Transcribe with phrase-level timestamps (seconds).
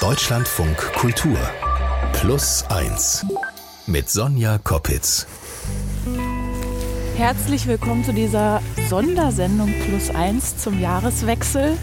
[0.00, 1.36] Deutschlandfunk Kultur.
[2.12, 3.26] Plus 1.
[3.88, 5.26] Mit Sonja Koppitz.
[7.16, 11.76] Herzlich willkommen zu dieser Sondersendung Plus 1 zum Jahreswechsel.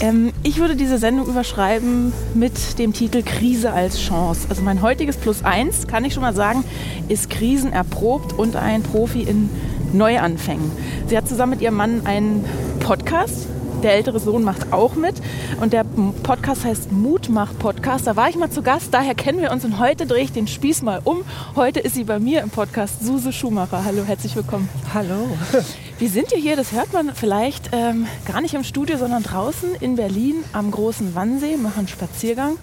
[0.00, 4.46] Ähm, ich würde diese Sendung überschreiben mit dem Titel Krise als Chance.
[4.50, 6.64] Also mein heutiges Plus 1, kann ich schon mal sagen,
[7.08, 9.48] ist krisenerprobt und ein Profi in
[9.94, 10.70] Neuanfängen.
[11.06, 12.44] Sie hat zusammen mit ihrem Mann einen
[12.80, 13.46] Podcast,
[13.84, 15.14] der ältere Sohn macht auch mit.
[15.60, 15.84] Und der
[16.22, 18.06] Podcast heißt Mutmach-Podcast.
[18.06, 19.64] Da war ich mal zu Gast, daher kennen wir uns.
[19.64, 21.22] Und heute drehe ich den Spieß mal um.
[21.54, 23.84] Heute ist sie bei mir im Podcast, Suse Schumacher.
[23.84, 24.68] Hallo, herzlich willkommen.
[24.92, 25.28] Hallo.
[26.00, 29.76] Wir sind ja hier, das hört man vielleicht ähm, gar nicht im Studio, sondern draußen
[29.78, 32.56] in Berlin am großen Wannsee, machen einen Spaziergang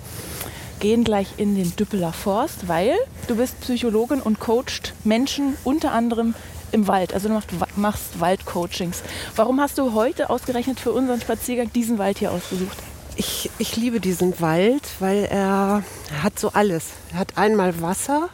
[0.81, 2.95] gehen gleich in den Düppeler Forst, weil
[3.27, 6.33] du bist Psychologin und coacht Menschen unter anderem
[6.71, 7.13] im Wald.
[7.13, 9.02] Also du machst, machst Waldcoachings.
[9.35, 12.77] Warum hast du heute ausgerechnet für unseren Spaziergang diesen Wald hier ausgesucht?
[13.16, 15.84] Ich, ich liebe diesen Wald, weil er,
[16.23, 16.85] hat so alles.
[17.13, 18.30] Er hat einmal Wasser,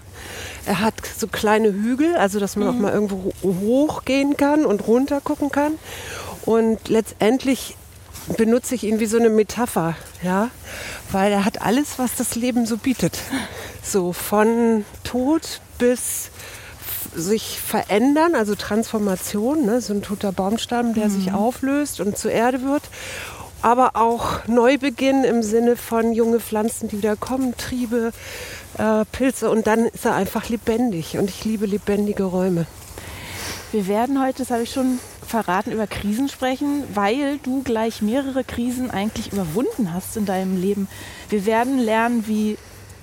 [0.65, 2.73] er hat so kleine Hügel, also dass man mhm.
[2.73, 5.73] auch mal irgendwo hochgehen kann und runter gucken kann.
[6.45, 7.75] Und letztendlich
[8.35, 10.49] benutze ich ihn wie so eine Metapher, ja,
[11.11, 13.17] weil er hat alles, was das Leben so bietet.
[13.83, 16.29] So von Tod bis
[17.17, 19.81] sich verändern, also Transformation, ne?
[19.81, 21.11] so ein toter Baumstamm, der mhm.
[21.11, 22.83] sich auflöst und zur Erde wird.
[23.63, 28.11] Aber auch Neubeginn im Sinne von junge Pflanzen, die wieder kommen, Triebe,
[28.77, 32.67] äh, Pilze und dann ist er einfach lebendig und ich liebe lebendige Räume.
[33.71, 38.43] Wir werden heute, das habe ich schon verraten, über Krisen sprechen, weil du gleich mehrere
[38.43, 40.87] Krisen eigentlich überwunden hast in deinem Leben.
[41.29, 42.57] Wir werden lernen, wie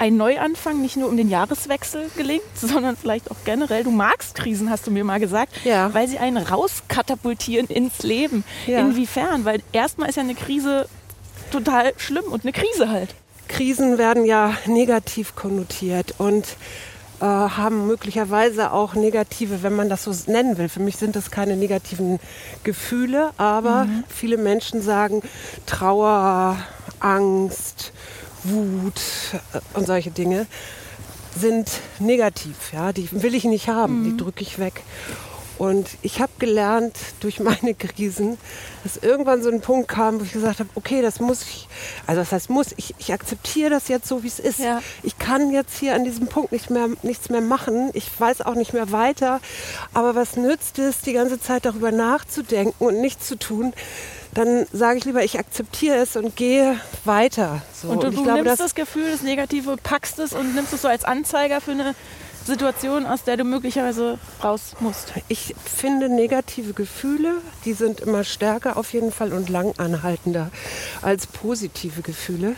[0.04, 3.84] ein Neuanfang nicht nur um den Jahreswechsel gelingt, sondern vielleicht auch generell.
[3.84, 5.94] Du magst Krisen, hast du mir mal gesagt, ja.
[5.94, 8.44] weil sie einen rauskatapultieren ins Leben.
[8.66, 8.80] Ja.
[8.80, 9.46] Inwiefern?
[9.46, 10.88] Weil erstmal ist ja eine Krise
[11.50, 13.14] total schlimm und eine Krise halt.
[13.48, 16.44] Krisen werden ja negativ konnotiert und
[17.20, 20.68] äh, haben möglicherweise auch negative, wenn man das so nennen will.
[20.68, 22.20] Für mich sind das keine negativen
[22.62, 24.04] Gefühle, aber mhm.
[24.08, 25.22] viele Menschen sagen
[25.64, 26.58] Trauer,
[27.00, 27.92] Angst,
[28.44, 29.00] Wut
[29.52, 30.46] äh, und solche Dinge
[31.36, 31.68] sind
[31.98, 32.72] negativ.
[32.72, 32.92] Ja?
[32.92, 34.04] Die will ich nicht haben, mhm.
[34.04, 34.82] die drücke ich weg.
[35.56, 38.38] Und ich habe gelernt durch meine Krisen,
[38.82, 41.68] dass irgendwann so ein Punkt kam, wo ich gesagt habe, okay, das muss ich,
[42.06, 44.58] also das heißt muss, ich, ich akzeptiere das jetzt so, wie es ist.
[44.58, 44.82] Ja.
[45.02, 47.90] Ich kann jetzt hier an diesem Punkt nicht mehr, nichts mehr machen.
[47.94, 49.40] Ich weiß auch nicht mehr weiter.
[49.92, 53.74] Aber was nützt es, die ganze Zeit darüber nachzudenken und nichts zu tun?
[54.34, 57.62] Dann sage ich lieber, ich akzeptiere es und gehe weiter.
[57.72, 57.88] So.
[57.88, 60.82] Und du, und du glaube, nimmst das Gefühl, das Negative, packst es und nimmst es
[60.82, 61.94] so als Anzeiger für eine
[62.44, 65.12] Situation, aus der du möglicherweise raus musst?
[65.28, 70.50] Ich finde negative Gefühle, die sind immer stärker auf jeden Fall und langanhaltender
[71.00, 72.56] als positive Gefühle.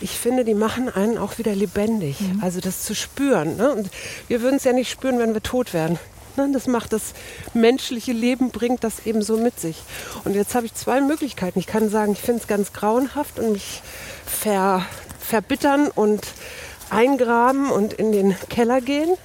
[0.00, 2.20] Ich finde, die machen einen auch wieder lebendig.
[2.20, 2.42] Mhm.
[2.42, 3.56] Also das zu spüren.
[3.56, 3.72] Ne?
[3.72, 3.90] Und
[4.28, 5.98] wir würden es ja nicht spüren, wenn wir tot wären.
[6.36, 6.50] Ne?
[6.52, 7.14] Das macht das
[7.54, 9.82] menschliche Leben, bringt das eben so mit sich.
[10.24, 11.58] Und jetzt habe ich zwei Möglichkeiten.
[11.58, 13.82] Ich kann sagen, ich finde es ganz grauenhaft und mich
[14.26, 14.84] ver,
[15.18, 16.26] verbittern und
[16.90, 19.16] eingraben und in den Keller gehen.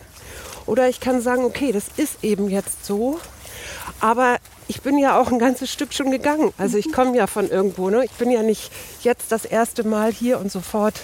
[0.66, 3.20] Oder ich kann sagen, okay, das ist eben jetzt so.
[4.00, 4.38] Aber
[4.68, 6.54] ich bin ja auch ein ganzes Stück schon gegangen.
[6.58, 7.90] Also ich komme ja von irgendwo.
[7.90, 8.04] Ne?
[8.06, 8.72] Ich bin ja nicht
[9.04, 10.96] jetzt das erste Mal hier und sofort,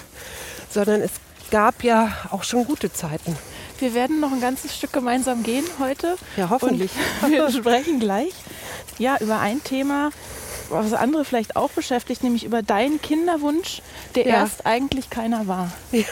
[0.70, 1.12] sondern es
[1.52, 3.38] gab ja auch schon gute Zeiten.
[3.82, 6.16] Wir werden noch ein ganzes Stück gemeinsam gehen heute.
[6.38, 6.92] Ja, hoffentlich.
[7.24, 8.32] Und wir sprechen gleich
[9.00, 10.12] ja, über ein Thema,
[10.70, 13.82] was andere vielleicht auch beschäftigt, nämlich über deinen Kinderwunsch,
[14.14, 14.34] der ja.
[14.36, 15.72] erst eigentlich keiner war.
[15.92, 16.06] Ja.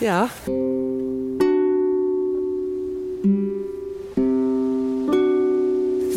[0.00, 0.28] ja.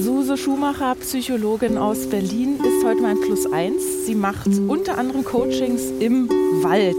[0.01, 3.83] Suse Schumacher, Psychologin aus Berlin, ist heute mein Plus eins.
[4.05, 6.29] Sie macht unter anderem Coachings im
[6.63, 6.95] Wald.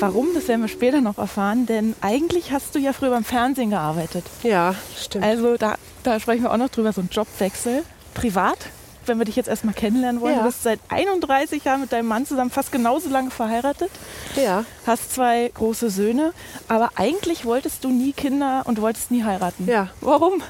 [0.00, 3.70] Warum, das werden wir später noch erfahren, denn eigentlich hast du ja früher beim Fernsehen
[3.70, 4.24] gearbeitet.
[4.42, 5.24] Ja, stimmt.
[5.24, 7.82] Also da, da sprechen wir auch noch drüber, so ein Jobwechsel.
[8.14, 8.58] Privat,
[9.06, 10.34] wenn wir dich jetzt erstmal kennenlernen wollen.
[10.34, 10.40] Ja.
[10.40, 13.90] Du bist seit 31 Jahren mit deinem Mann zusammen fast genauso lange verheiratet.
[14.36, 14.64] Ja.
[14.86, 16.32] Hast zwei große Söhne,
[16.68, 19.66] aber eigentlich wolltest du nie Kinder und wolltest nie heiraten.
[19.66, 19.88] Ja.
[20.00, 20.42] Warum?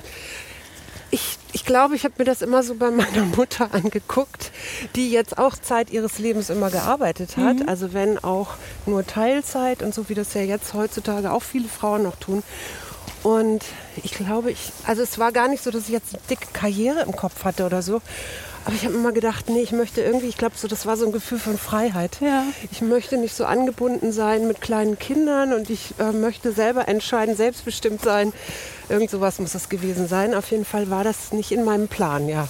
[1.58, 4.52] Ich, glaube, ich habe mir das immer so bei meiner Mutter angeguckt,
[4.94, 7.56] die jetzt auch Zeit ihres Lebens immer gearbeitet hat.
[7.56, 7.68] Mhm.
[7.68, 8.50] Also wenn auch
[8.86, 12.44] nur Teilzeit und so wie das ja jetzt heutzutage auch viele Frauen noch tun.
[13.24, 13.64] Und
[14.04, 17.00] ich glaube, ich, also es war gar nicht so, dass ich jetzt eine dicke Karriere
[17.00, 18.00] im Kopf hatte oder so.
[18.64, 21.06] Aber ich habe immer gedacht, nee, ich möchte irgendwie, ich glaube, so, das war so
[21.06, 22.18] ein Gefühl von Freiheit.
[22.20, 22.44] Ja.
[22.70, 27.34] Ich möchte nicht so angebunden sein mit kleinen Kindern und ich äh, möchte selber entscheiden,
[27.34, 28.32] selbstbestimmt sein,
[28.88, 30.34] Irgend sowas muss es gewesen sein.
[30.34, 32.48] Auf jeden Fall war das nicht in meinem Plan, ja.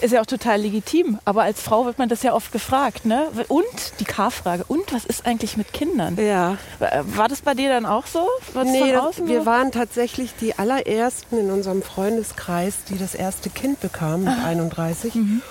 [0.00, 1.18] Ist ja auch total legitim.
[1.24, 3.04] Aber als Frau wird man das ja oft gefragt.
[3.04, 3.28] Ne?
[3.48, 3.64] Und
[4.00, 4.64] die K-Frage.
[4.66, 6.16] Und was ist eigentlich mit Kindern?
[6.16, 6.58] Ja.
[6.78, 8.26] War das bei dir dann auch so?
[8.52, 9.46] War's nee, das, wir so?
[9.46, 15.14] waren tatsächlich die allerersten in unserem Freundeskreis, die das erste Kind bekamen mit 31.
[15.14, 15.42] Mhm.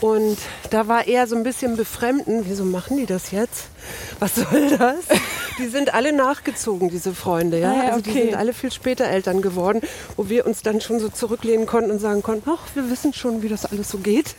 [0.00, 0.36] Und
[0.70, 3.68] da war eher so ein bisschen befremden, wieso machen die das jetzt?
[4.18, 4.96] Was soll das?
[5.58, 7.58] Die sind alle nachgezogen, diese Freunde.
[7.58, 7.70] Ja?
[7.70, 9.80] Ah, ja also die sind alle viel später Eltern geworden,
[10.16, 13.40] wo wir uns dann schon so zurücklehnen konnten und sagen konnten, ach, wir wissen schon,
[13.40, 14.34] wie das alles so geht.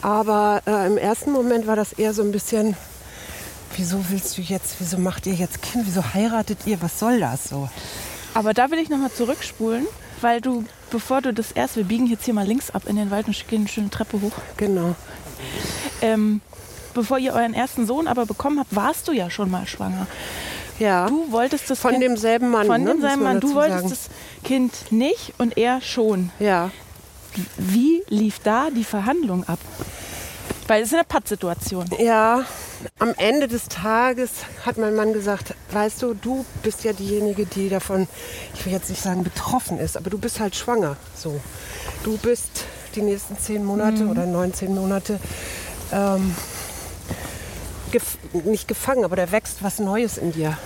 [0.00, 2.78] Aber äh, im ersten Moment war das eher so ein bisschen,
[3.76, 7.50] wieso willst du jetzt, wieso macht ihr jetzt Kind, wieso heiratet ihr, was soll das
[7.50, 7.68] so?
[8.32, 9.86] Aber da will ich nochmal zurückspulen
[10.20, 13.10] weil du, bevor du das erst, wir biegen jetzt hier mal links ab in den
[13.10, 14.32] Wald und gehen eine schöne Treppe hoch.
[14.56, 14.94] Genau.
[16.00, 16.40] Ähm,
[16.94, 20.06] bevor ihr euren ersten Sohn aber bekommen habt, warst du ja schon mal schwanger.
[20.78, 21.08] Ja.
[21.08, 22.66] Du wolltest das von kind, demselben Mann.
[22.66, 23.40] Von ne, demselben Mann.
[23.40, 23.88] Du wolltest sagen.
[23.88, 24.08] das
[24.44, 26.30] Kind nicht und er schon.
[26.38, 26.70] Ja.
[27.56, 29.58] Wie lief da die Verhandlung ab?
[30.68, 31.86] Weil es ist eine Pattsituation.
[31.98, 32.44] Ja,
[32.98, 34.30] am Ende des Tages
[34.66, 38.06] hat mein Mann gesagt, weißt du, du bist ja diejenige, die davon,
[38.54, 40.98] ich will jetzt nicht sagen betroffen ist, aber du bist halt schwanger.
[41.16, 41.40] So,
[42.04, 44.10] du bist die nächsten zehn Monate mhm.
[44.10, 45.18] oder 19 Monate
[45.90, 46.34] ähm,
[47.90, 50.58] gef nicht gefangen, aber da wächst was Neues in dir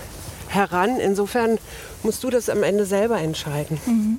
[0.49, 0.99] heran.
[0.99, 1.57] Insofern
[2.03, 3.79] musst du das am Ende selber entscheiden.
[3.85, 4.17] Mhm.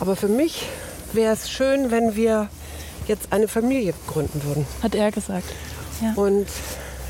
[0.00, 0.66] Aber für mich
[1.12, 2.48] wäre es schön, wenn wir
[3.08, 4.66] jetzt eine Familie gründen würden.
[4.82, 5.46] Hat er gesagt.
[6.00, 6.12] Ja.
[6.14, 6.46] Und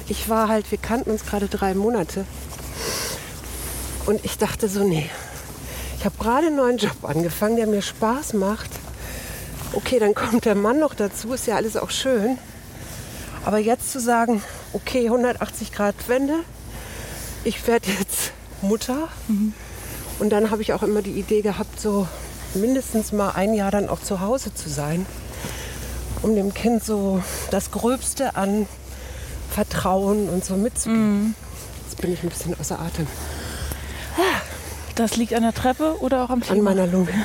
[0.08, 2.26] ich war halt, wir kannten uns gerade drei Monate.
[4.06, 5.08] Und ich dachte so, nee,
[5.98, 8.70] ich habe gerade einen neuen Job angefangen, der mir Spaß macht.
[9.72, 12.38] Okay, dann kommt der Mann noch dazu, ist ja alles auch schön.
[13.44, 14.42] Aber jetzt zu sagen,
[14.72, 16.40] okay, 180 Grad Wende,
[17.44, 18.32] ich werde jetzt
[18.62, 19.08] Mutter.
[19.28, 19.54] Mhm.
[20.18, 22.06] Und dann habe ich auch immer die Idee gehabt, so
[22.54, 25.06] mindestens mal ein Jahr dann auch zu Hause zu sein
[26.24, 28.66] um dem Kind so das Gröbste an
[29.50, 31.28] Vertrauen und so mitzugeben.
[31.28, 31.34] Mm.
[31.84, 33.06] Jetzt bin ich ein bisschen außer Atem.
[34.94, 36.70] Das liegt an der Treppe oder auch am Thema?
[36.70, 37.12] An meiner Lunge.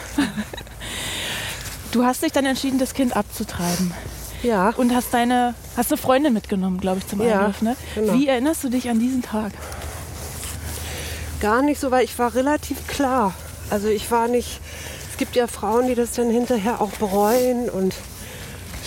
[1.92, 3.92] Du hast dich dann entschieden, das Kind abzutreiben.
[4.44, 4.69] Ja.
[4.78, 7.51] Und hast deine, hast eine Freundin mitgenommen, glaube ich, zum ja.
[7.62, 7.75] Ne?
[7.96, 8.13] Genau.
[8.13, 9.51] Wie erinnerst du dich an diesen Tag?
[11.40, 13.34] Gar nicht so, weil ich war relativ klar.
[13.72, 14.60] Also ich war nicht,
[15.12, 17.96] es gibt ja Frauen, die das dann hinterher auch bereuen und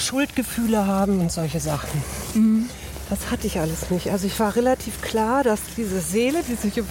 [0.05, 2.03] Schuldgefühle haben und solche Sachen.
[2.35, 2.69] Mhm.
[3.11, 4.11] Das hatte ich alles nicht.
[4.11, 6.85] Also ich war relativ klar, dass diese Seele, diese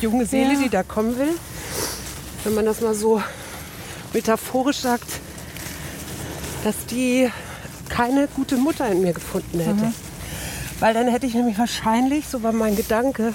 [0.00, 0.60] junge Seele, ja.
[0.62, 1.34] die da kommen will,
[2.44, 3.22] wenn man das mal so
[4.12, 5.08] metaphorisch sagt,
[6.64, 7.30] dass die
[7.88, 9.86] keine gute Mutter in mir gefunden hätte.
[9.86, 9.94] Mhm.
[10.80, 13.34] Weil dann hätte ich nämlich wahrscheinlich, so war mein Gedanke,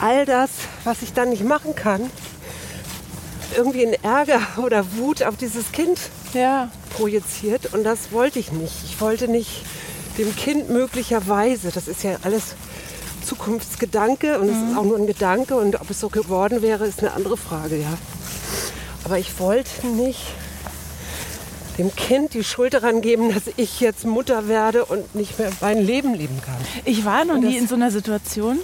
[0.00, 0.50] all das,
[0.84, 2.02] was ich dann nicht machen kann,
[3.56, 5.98] irgendwie in Ärger oder Wut auf dieses Kind
[6.34, 6.70] ja.
[6.96, 7.72] projiziert.
[7.74, 8.74] Und das wollte ich nicht.
[8.84, 9.62] Ich wollte nicht
[10.18, 12.54] dem Kind möglicherweise, das ist ja alles
[13.24, 14.78] Zukunftsgedanke und es ist mhm.
[14.78, 17.96] auch nur ein Gedanke und ob es so geworden wäre, ist eine andere Frage, ja.
[19.04, 20.20] Aber ich wollte nicht
[21.78, 25.78] dem Kind die Schuld daran geben, dass ich jetzt Mutter werde und nicht mehr mein
[25.78, 26.56] Leben leben kann.
[26.84, 28.58] Ich war noch nie in so einer Situation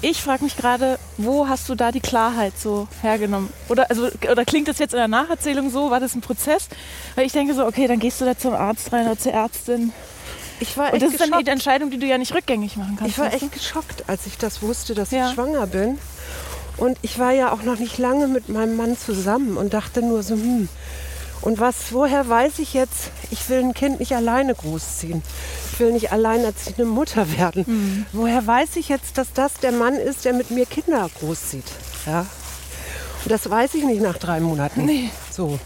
[0.00, 3.52] ich frage mich gerade, wo hast du da die Klarheit so hergenommen?
[3.68, 5.90] Oder, also, oder klingt das jetzt in der Nacherzählung so?
[5.90, 6.68] War das ein Prozess?
[7.14, 9.92] Weil ich denke so, okay, dann gehst du da zum Arzt rein oder zur Ärztin.
[10.60, 12.96] Ich war echt Und das ist dann die Entscheidung, die du ja nicht rückgängig machen
[12.98, 13.12] kannst.
[13.12, 15.28] Ich war echt geschockt, als ich das wusste, dass ja.
[15.28, 15.98] ich schwanger bin.
[16.76, 20.22] Und ich war ja auch noch nicht lange mit meinem Mann zusammen und dachte nur
[20.22, 20.68] so, hm,
[21.40, 25.22] und was, woher weiß ich jetzt, ich will ein Kind nicht alleine großziehen.
[25.72, 27.64] Ich will nicht alleinerziehende Mutter werden.
[27.66, 28.06] Mhm.
[28.12, 31.64] Woher weiß ich jetzt, dass das der Mann ist, der mit mir Kinder großzieht?
[32.06, 32.26] Ja?
[33.24, 34.84] Und das weiß ich nicht nach drei Monaten.
[34.84, 35.10] Nee.
[35.30, 35.58] So.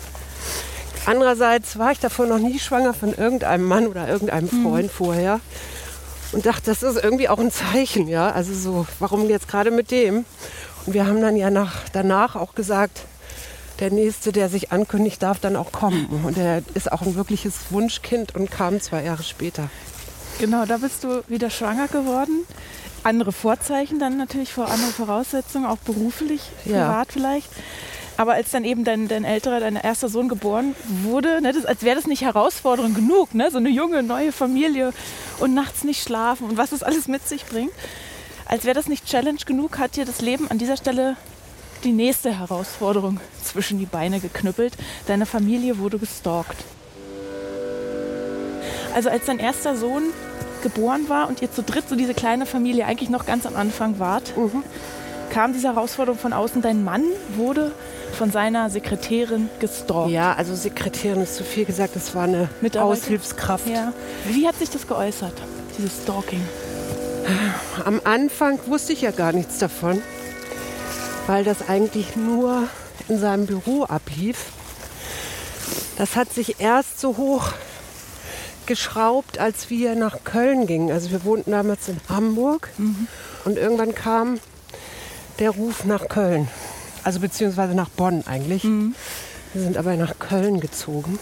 [1.06, 4.62] Andererseits war ich davor noch nie schwanger von irgendeinem Mann oder irgendeinem mhm.
[4.62, 4.90] Freund mhm.
[4.90, 5.40] vorher
[6.32, 8.30] und dachte, das ist irgendwie auch ein Zeichen, ja.
[8.30, 10.24] Also so, warum jetzt gerade mit dem?
[10.86, 13.02] Und wir haben dann ja nach, danach auch gesagt,
[13.82, 16.06] der Nächste, der sich ankündigt, darf dann auch kommen.
[16.24, 19.68] Und er ist auch ein wirkliches Wunschkind und kam zwei Jahre später.
[20.38, 22.46] Genau, da bist du wieder schwanger geworden.
[23.02, 27.12] Andere Vorzeichen dann natürlich vor andere Voraussetzungen, auch beruflich, privat ja.
[27.12, 27.50] vielleicht.
[28.16, 31.82] Aber als dann eben dein, dein älterer, dein erster Sohn geboren wurde, ne, das, als
[31.82, 33.50] wäre das nicht herausfordernd genug, ne?
[33.50, 34.92] so eine junge, neue Familie
[35.40, 37.72] und nachts nicht schlafen und was das alles mit sich bringt.
[38.46, 41.16] Als wäre das nicht Challenge genug, hat dir das Leben an dieser Stelle
[41.84, 44.74] die nächste Herausforderung zwischen die Beine geknüppelt.
[45.06, 46.64] Deine Familie wurde gestalkt.
[48.94, 50.04] Also als dein erster Sohn
[50.62, 53.98] geboren war und ihr zu dritt so diese kleine Familie eigentlich noch ganz am Anfang
[53.98, 54.62] wart, mhm.
[55.30, 56.62] kam diese Herausforderung von außen.
[56.62, 57.04] Dein Mann
[57.36, 57.72] wurde
[58.12, 60.10] von seiner Sekretärin gestalkt.
[60.10, 62.48] Ja, also Sekretärin ist zu viel gesagt, das war eine?
[62.76, 63.68] Aushilfskraft.
[63.68, 63.92] Ja.
[64.28, 65.34] Wie hat sich das geäußert,
[65.76, 66.42] dieses Stalking?
[67.84, 70.02] Am Anfang wusste ich ja gar nichts davon,
[71.26, 72.68] weil das eigentlich nur
[73.08, 74.46] in seinem Büro ablief.
[75.96, 77.52] Das hat sich erst so hoch
[78.66, 80.90] geschraubt, als wir nach Köln gingen.
[80.90, 82.70] Also wir wohnten damals in Hamburg
[83.44, 84.40] und irgendwann kam
[85.38, 86.48] der Ruf nach Köln.
[87.04, 88.64] Also beziehungsweise nach Bonn eigentlich.
[88.64, 91.18] Wir sind aber nach Köln gezogen.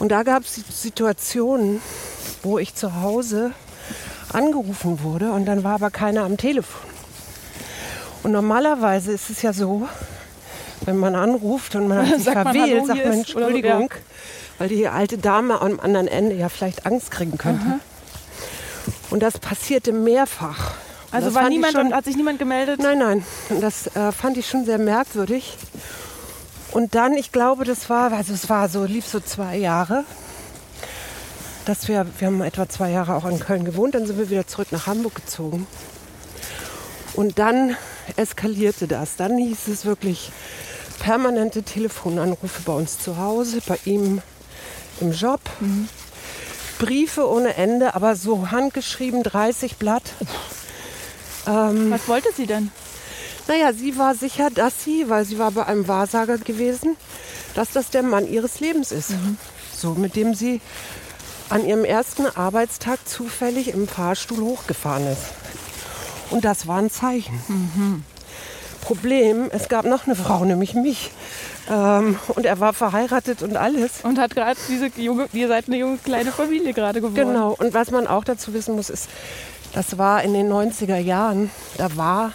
[0.00, 1.80] Und da gab es Situationen,
[2.42, 3.52] wo ich zu Hause
[4.32, 6.93] angerufen wurde und dann war aber keiner am Telefon.
[8.24, 9.86] Und normalerweise ist es ja so,
[10.86, 13.90] wenn man anruft und man hat sich verwählt, sagt man Entschuldigung,
[14.58, 17.78] weil die alte Dame am anderen Ende ja vielleicht Angst kriegen könnte.
[19.10, 20.72] Und das passierte mehrfach.
[21.12, 22.80] Und Also war niemand, schon- hat sich niemand gemeldet?
[22.82, 23.24] Nein, nein.
[23.50, 25.56] Und das äh, fand ich schon sehr merkwürdig.
[26.72, 30.04] Und dann, ich glaube, das war, also es war so, lief so zwei Jahre.
[31.66, 34.46] Dass wir, wir haben etwa zwei Jahre auch in Köln gewohnt, dann sind wir wieder
[34.46, 35.66] zurück nach Hamburg gezogen.
[37.14, 37.76] Und dann
[38.16, 39.16] eskalierte das.
[39.16, 40.30] Dann hieß es wirklich
[41.00, 44.22] permanente Telefonanrufe bei uns zu Hause, bei ihm
[45.00, 45.40] im Job.
[46.78, 50.02] Briefe ohne Ende, aber so handgeschrieben, 30 Blatt.
[51.44, 52.70] Was wollte sie denn?
[53.46, 56.96] Naja, sie war sicher, dass sie, weil sie war bei einem Wahrsager gewesen,
[57.54, 59.12] dass das der Mann ihres Lebens ist.
[59.76, 60.60] So, mit dem sie
[61.50, 65.26] an ihrem ersten Arbeitstag zufällig im Fahrstuhl hochgefahren ist.
[66.30, 68.04] Und das war ein Zeichen.
[68.80, 71.10] Problem, es gab noch eine Frau, nämlich mich.
[71.70, 74.02] Ähm, und er war verheiratet und alles.
[74.02, 77.14] Und hat gerade diese junge, ihr seid eine junge kleine Familie gerade geworden.
[77.14, 77.56] Genau.
[77.58, 79.08] Und was man auch dazu wissen muss, ist,
[79.72, 82.32] das war in den 90er Jahren, da war,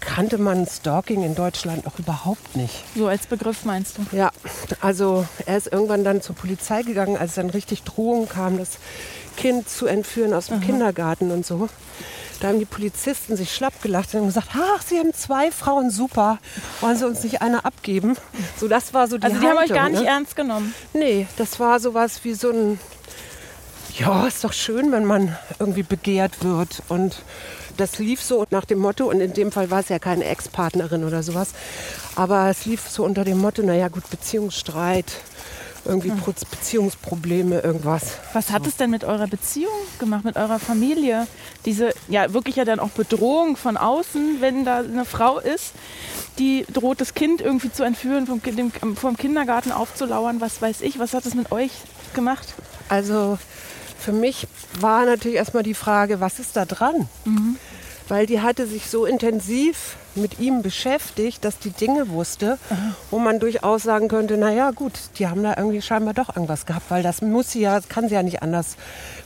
[0.00, 2.84] kannte man Stalking in Deutschland noch überhaupt nicht.
[2.94, 4.16] So als Begriff meinst du?
[4.16, 4.30] Ja,
[4.80, 8.78] also er ist irgendwann dann zur Polizei gegangen, als dann richtig Drohungen kamen, das
[9.38, 11.68] Kind zu entführen aus dem Kindergarten und so.
[12.40, 15.90] Da haben die Polizisten sich schlapp gelacht und haben gesagt, ach, sie haben zwei Frauen,
[15.90, 16.38] super,
[16.80, 18.16] wollen sie uns nicht eine abgeben?
[18.56, 20.08] So, das war so die Also die haben euch Haltung, gar nicht ne?
[20.08, 20.74] ernst genommen.
[20.92, 22.80] Nee, das war sowas wie so ein,
[23.96, 26.82] ja, ist doch schön, wenn man irgendwie begehrt wird.
[26.88, 27.22] Und
[27.76, 31.04] das lief so nach dem Motto, und in dem Fall war es ja keine Ex-Partnerin
[31.04, 31.50] oder sowas,
[32.16, 35.12] aber es lief so unter dem Motto, naja gut, Beziehungsstreit,
[35.88, 36.22] irgendwie Hm.
[36.50, 38.18] Beziehungsprobleme, irgendwas.
[38.32, 41.26] Was hat es denn mit eurer Beziehung gemacht, mit eurer Familie?
[41.64, 45.72] Diese, ja, wirklich ja dann auch Bedrohung von außen, wenn da eine Frau ist,
[46.38, 50.98] die droht, das Kind irgendwie zu entführen, vom, dem, vom Kindergarten aufzulauern, was weiß ich.
[50.98, 51.72] Was hat es mit euch
[52.14, 52.54] gemacht?
[52.88, 53.38] Also
[53.98, 54.46] für mich
[54.80, 57.08] war natürlich erstmal die Frage, was ist da dran?
[58.08, 62.58] Weil die hatte sich so intensiv mit ihm beschäftigt, dass die Dinge wusste,
[63.10, 66.90] wo man durchaus sagen könnte, naja gut, die haben da irgendwie scheinbar doch irgendwas gehabt,
[66.90, 68.76] weil das muss sie ja, das kann sie ja nicht anders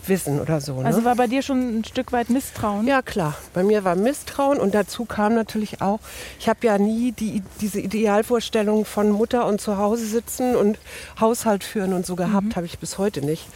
[0.06, 0.80] wissen oder so.
[0.80, 0.87] Ne?
[0.87, 2.87] Also war bei dir schon ein Stück weit Misstrauen?
[2.87, 3.34] Ja, klar.
[3.54, 6.00] Bei mir war Misstrauen und dazu kam natürlich auch,
[6.38, 10.78] ich habe ja nie die, diese Idealvorstellung von Mutter und zu Hause sitzen und
[11.20, 13.46] Haushalt führen und so gehabt, habe ich bis heute nicht.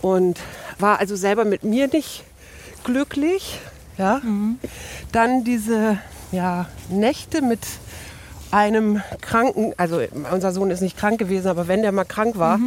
[0.00, 0.38] Und
[0.78, 2.24] war also selber mit mir nicht
[2.84, 3.58] glücklich.
[3.96, 4.20] Ja.
[5.10, 5.98] Dann diese
[6.32, 7.60] ja, Nächte mit
[8.50, 10.00] einem Kranken, also
[10.32, 12.58] unser Sohn ist nicht krank gewesen, aber wenn der mal krank war,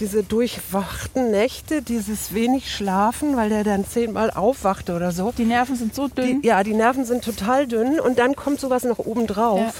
[0.00, 5.32] diese durchwachten Nächte, dieses wenig Schlafen, weil der dann zehnmal aufwachte oder so.
[5.36, 6.42] Die Nerven sind so dünn.
[6.42, 9.60] Die, ja, die Nerven sind total dünn und dann kommt sowas noch oben drauf.
[9.60, 9.72] Ja.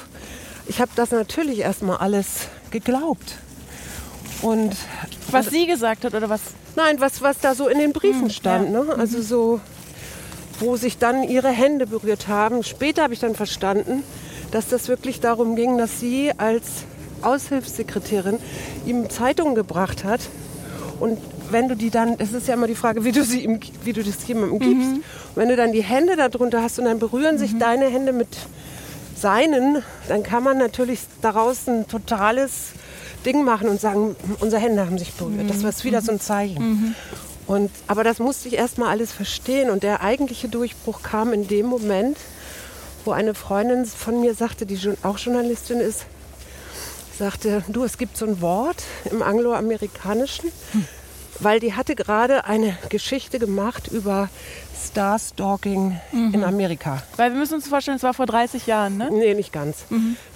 [0.67, 3.39] Ich habe das natürlich erstmal alles geglaubt.
[4.43, 4.77] Und
[5.31, 6.41] was sie gesagt hat oder was?
[6.77, 8.69] Nein, was, was da so in den Briefen stand.
[8.69, 8.85] Hm, ja.
[8.85, 8.95] Ne?
[8.97, 9.61] Also so,
[10.61, 12.63] wo sich dann ihre Hände berührt haben.
[12.63, 14.03] Später habe ich dann verstanden,
[14.51, 16.85] dass das wirklich darum ging, dass sie als
[17.23, 18.39] Aushilfssekretärin
[18.87, 20.21] ihm Zeitungen gebracht hat.
[21.01, 21.19] Und
[21.51, 23.93] wenn du die dann, es ist ja immer die Frage, wie du, sie ihm, wie
[23.93, 24.91] du das jemandem gibst.
[24.91, 25.03] Und
[25.37, 28.29] wenn du dann die Hände darunter hast und dann berühren sich deine Hände mit
[29.17, 32.73] seinen, dann kann man natürlich daraus ein totales
[33.25, 35.49] Ding machen und sagen, unsere Hände haben sich berührt.
[35.49, 36.95] Das war wieder so ein Zeichen.
[37.53, 39.69] Und, aber das musste ich erst mal alles verstehen.
[39.69, 42.17] Und der eigentliche Durchbruch kam in dem Moment,
[43.05, 46.07] wo eine Freundin von mir sagte, die auch Journalistin ist,
[47.19, 50.51] sagte, du, es gibt so ein Wort im Angloamerikanischen,
[51.41, 54.31] weil die hatte gerade eine Geschichte gemacht über
[54.87, 57.03] Star-Stalking in Amerika.
[57.17, 59.11] Weil wir müssen uns vorstellen, es war vor 30 Jahren, ne?
[59.13, 59.85] Nee, nicht ganz.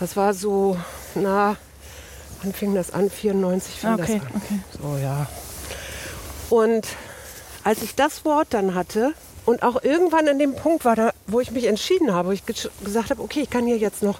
[0.00, 0.76] Das war so,
[1.14, 1.56] na,
[2.42, 3.08] wann fing das an?
[3.10, 4.42] 94 fing Okay, das an.
[4.42, 4.60] okay.
[4.82, 5.26] So, ja.
[6.50, 6.86] Und
[7.66, 9.12] als ich das Wort dann hatte,
[9.44, 12.42] Und auch irgendwann an dem Punkt war da, wo ich mich entschieden habe, wo ich
[12.44, 14.18] gesagt habe, okay, ich kann hier jetzt noch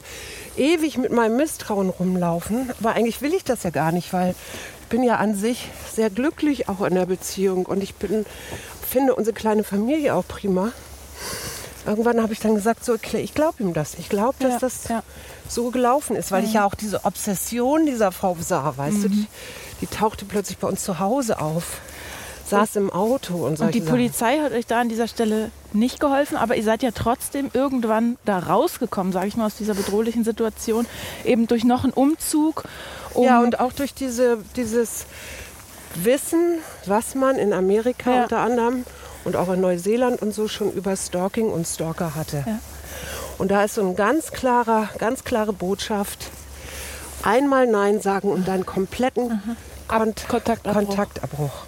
[0.56, 2.70] ewig mit meinem Misstrauen rumlaufen.
[2.78, 4.36] Aber eigentlich will ich das ja gar nicht, weil
[4.82, 8.24] ich bin ja an sich sehr glücklich auch in der Beziehung und ich bin,
[8.88, 10.70] finde unsere kleine Familie auch prima.
[11.86, 13.94] Irgendwann habe ich dann gesagt, so, okay, ich glaube ihm das.
[13.98, 15.02] Ich glaube, dass ja, das ja.
[15.48, 16.48] so gelaufen ist, weil mhm.
[16.48, 19.02] ich ja auch diese Obsession dieser Frau sah, weißt mhm.
[19.02, 19.26] du, die,
[19.80, 21.80] die tauchte plötzlich bei uns zu Hause auf
[22.48, 23.90] saß im Auto und Und die Sachen.
[23.90, 28.16] Polizei hat euch da an dieser Stelle nicht geholfen, aber ihr seid ja trotzdem irgendwann
[28.24, 30.86] da rausgekommen, sage ich mal, aus dieser bedrohlichen Situation,
[31.24, 32.64] eben durch noch einen Umzug.
[33.14, 35.06] Um ja, und auch durch diese, dieses
[35.94, 38.22] Wissen, was man in Amerika ja.
[38.24, 38.84] unter anderem
[39.24, 42.44] und auch in Neuseeland und so schon über Stalking und Stalker hatte.
[42.46, 42.58] Ja.
[43.38, 46.30] Und da ist so ein ganz klarer, ganz klare Botschaft.
[47.22, 49.56] Einmal Nein sagen und dann kompletten mhm.
[49.88, 50.86] Kont Kontaktabbruch.
[50.86, 51.65] Kontaktabbruch.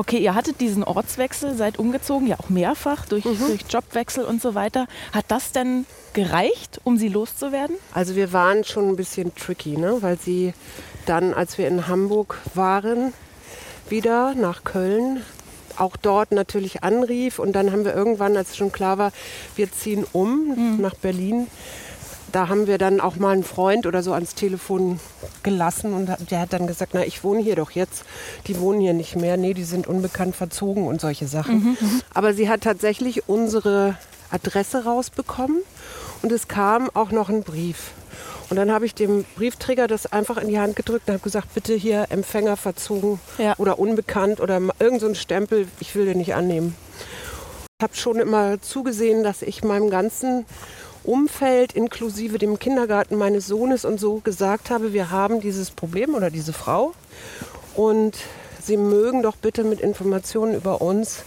[0.00, 3.36] Okay, ihr hattet diesen Ortswechsel, seid umgezogen, ja auch mehrfach durch, mhm.
[3.48, 4.86] durch Jobwechsel und so weiter.
[5.12, 7.76] Hat das denn gereicht, um sie loszuwerden?
[7.92, 9.98] Also wir waren schon ein bisschen tricky, ne?
[10.00, 10.54] weil sie
[11.04, 13.12] dann, als wir in Hamburg waren,
[13.90, 15.20] wieder nach Köln,
[15.76, 17.38] auch dort natürlich anrief.
[17.38, 19.12] Und dann haben wir irgendwann, als schon klar war,
[19.54, 20.80] wir ziehen um mhm.
[20.80, 21.46] nach Berlin,
[22.32, 25.00] da haben wir dann auch mal einen Freund oder so ans Telefon
[25.42, 28.04] gelassen und der hat dann gesagt, na, ich wohne hier doch jetzt.
[28.46, 29.36] Die wohnen hier nicht mehr.
[29.36, 31.54] Nee, die sind unbekannt verzogen und solche Sachen.
[31.54, 32.00] Mhm, mhm.
[32.14, 33.96] Aber sie hat tatsächlich unsere
[34.30, 35.58] Adresse rausbekommen
[36.22, 37.92] und es kam auch noch ein Brief.
[38.50, 41.54] Und dann habe ich dem Briefträger das einfach in die Hand gedrückt und habe gesagt,
[41.54, 43.54] bitte hier Empfänger verzogen ja.
[43.58, 46.74] oder unbekannt oder irgend so ein Stempel, ich will den nicht annehmen.
[47.78, 50.44] Ich habe schon immer zugesehen, dass ich meinem ganzen
[51.04, 56.30] Umfeld inklusive dem Kindergarten meines Sohnes und so gesagt habe, wir haben dieses Problem oder
[56.30, 56.92] diese Frau
[57.74, 58.16] und
[58.62, 61.24] Sie mögen doch bitte mit Informationen über uns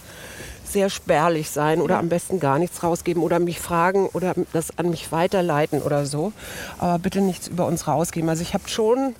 [0.64, 4.90] sehr spärlich sein oder am besten gar nichts rausgeben oder mich fragen oder das an
[4.90, 6.32] mich weiterleiten oder so.
[6.78, 8.28] Aber bitte nichts über uns rausgeben.
[8.28, 9.14] Also ich habe schon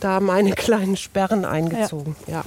[0.00, 2.16] da meine kleinen Sperren eingezogen.
[2.26, 2.34] Ja.
[2.36, 2.44] ja.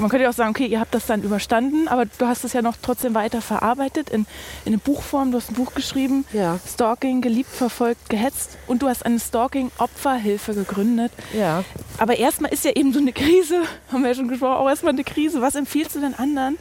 [0.00, 2.52] Man könnte ja auch sagen, okay, ihr habt das dann überstanden, aber du hast es
[2.52, 4.22] ja noch trotzdem weiter verarbeitet in,
[4.64, 5.30] in eine Buchform.
[5.30, 6.58] Du hast ein Buch geschrieben, ja.
[6.66, 11.12] Stalking, geliebt, verfolgt, gehetzt und du hast eine Stalking-Opferhilfe gegründet.
[11.32, 11.64] Ja.
[11.98, 14.92] Aber erstmal ist ja eben so eine Krise, haben wir ja schon gesprochen, auch erstmal
[14.92, 15.42] eine Krise.
[15.42, 16.58] Was empfiehlst du den anderen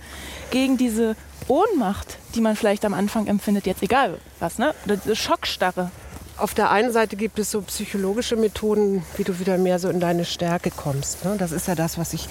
[0.51, 1.15] gegen diese
[1.47, 4.73] Ohnmacht, die man vielleicht am Anfang empfindet, jetzt egal was, ne?
[4.85, 5.91] Oder diese Schockstarre?
[6.39, 9.99] Auf der einen Seite gibt es so psychologische Methoden, wie du wieder mehr so in
[9.99, 11.25] deine Stärke kommst.
[11.25, 11.35] Ne?
[11.37, 12.27] Das ist ja das, was ich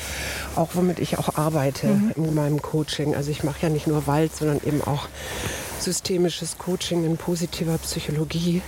[0.56, 2.12] auch, womit ich auch arbeite mhm.
[2.16, 3.14] in meinem Coaching.
[3.14, 5.08] Also ich mache ja nicht nur Wald, sondern eben auch
[5.78, 8.62] systemisches Coaching in positiver Psychologie.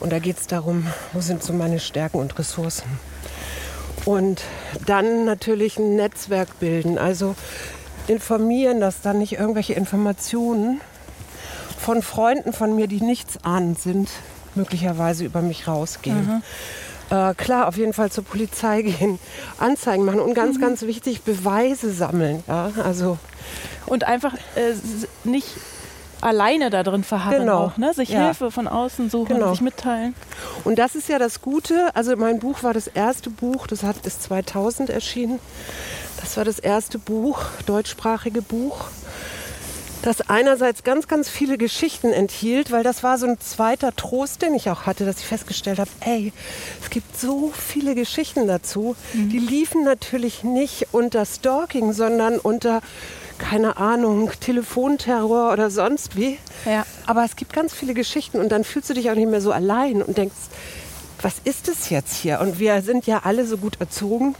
[0.00, 2.88] Und da geht es darum, wo sind so meine Stärken und Ressourcen.
[4.04, 4.42] Und
[4.86, 7.34] dann natürlich ein Netzwerk bilden, also
[8.06, 10.80] informieren, dass dann nicht irgendwelche Informationen
[11.78, 14.10] von Freunden von mir, die nichts ahnend sind,
[14.54, 16.26] möglicherweise über mich rausgehen.
[16.26, 16.42] Mhm.
[17.10, 19.18] Äh, klar, auf jeden Fall zur Polizei gehen,
[19.58, 20.62] Anzeigen machen und ganz, mhm.
[20.62, 22.42] ganz wichtig, Beweise sammeln.
[22.46, 22.70] Ja?
[22.84, 23.18] Also
[23.86, 24.74] und einfach äh,
[25.24, 25.48] nicht
[26.20, 27.66] alleine da drin verharren genau.
[27.66, 27.94] auch, ne?
[27.94, 28.24] sich ja.
[28.24, 29.52] Hilfe von außen suchen, genau.
[29.52, 30.14] sich mitteilen.
[30.64, 34.04] Und das ist ja das Gute, also mein Buch war das erste Buch, das hat,
[34.04, 35.38] ist 2000 erschienen,
[36.20, 38.86] das war das erste Buch, deutschsprachige Buch
[40.02, 44.54] das einerseits ganz, ganz viele Geschichten enthielt, weil das war so ein zweiter Trost, den
[44.54, 46.32] ich auch hatte, dass ich festgestellt habe, ey,
[46.82, 48.96] es gibt so viele Geschichten dazu.
[49.12, 49.28] Mhm.
[49.30, 52.80] Die liefen natürlich nicht unter Stalking, sondern unter,
[53.38, 56.38] keine Ahnung, Telefonterror oder sonst wie.
[56.64, 56.86] Ja.
[57.06, 59.52] Aber es gibt ganz viele Geschichten und dann fühlst du dich auch nicht mehr so
[59.52, 60.36] allein und denkst,
[61.20, 62.40] was ist es jetzt hier?
[62.40, 64.36] Und wir sind ja alle so gut erzogen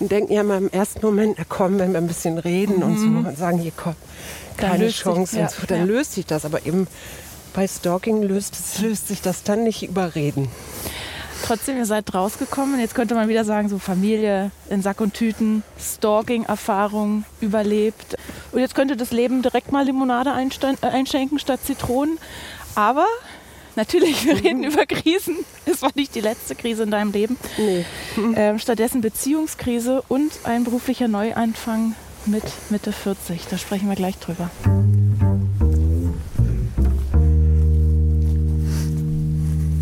[0.00, 2.82] und denken ja mal im ersten Moment, na komm, wenn wir ein bisschen reden mhm.
[2.82, 3.94] und so und sagen, hier komm,
[4.56, 5.84] keine Chance, sich, ja, so, dann ja.
[5.84, 6.44] löst sich das.
[6.44, 6.86] Aber eben
[7.54, 10.48] bei Stalking löst, löst sich das dann nicht überreden.
[11.44, 12.80] Trotzdem, ihr seid rausgekommen.
[12.80, 18.16] Jetzt könnte man wieder sagen, so Familie in Sack und Tüten, Stalking-Erfahrung überlebt.
[18.52, 22.18] Und jetzt könnte das Leben direkt mal Limonade äh, einschenken statt Zitronen.
[22.74, 23.06] Aber
[23.76, 25.36] natürlich, wir reden über Krisen.
[25.66, 27.36] Es war nicht die letzte Krise in deinem Leben.
[27.58, 27.84] Nee.
[28.34, 31.94] Ähm, stattdessen Beziehungskrise und ein beruflicher Neuanfang
[32.26, 33.46] mit Mitte 40.
[33.48, 34.50] Da sprechen wir gleich drüber.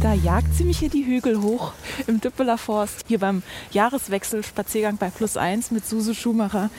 [0.00, 1.72] Da jagt sie mich hier die Hügel hoch
[2.06, 3.00] im Düppeler Forst.
[3.06, 6.70] Hier beim Jahreswechsel Spaziergang bei Plus 1 mit Suse Schumacher.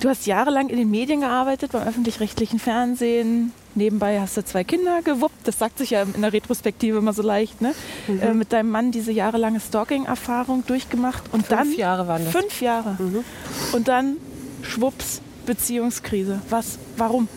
[0.00, 3.52] Du hast jahrelang in den Medien gearbeitet, beim öffentlich-rechtlichen Fernsehen.
[3.74, 5.48] Nebenbei hast du zwei Kinder gewuppt.
[5.48, 7.60] Das sagt sich ja in der Retrospektive immer so leicht.
[7.60, 7.74] Ne?
[8.06, 8.20] Mhm.
[8.20, 11.24] Äh, mit deinem Mann diese jahrelange Stalking-Erfahrung durchgemacht.
[11.32, 12.32] Und fünf dann, Jahre waren das.
[12.32, 12.96] Fünf Jahre.
[12.98, 13.24] Mhm.
[13.72, 14.16] Und dann
[14.62, 16.40] schwupps, Beziehungskrise.
[16.50, 17.28] Was, warum?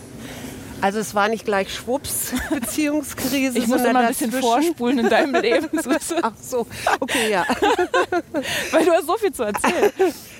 [0.81, 5.35] Also es war nicht gleich Schwupps Beziehungskrise, Ich muss mal ein bisschen vorspulen in deinem
[5.41, 5.67] Leben,
[6.21, 6.65] Ach so,
[6.99, 7.45] okay, ja.
[8.71, 9.91] weil du hast so viel zu erzählen.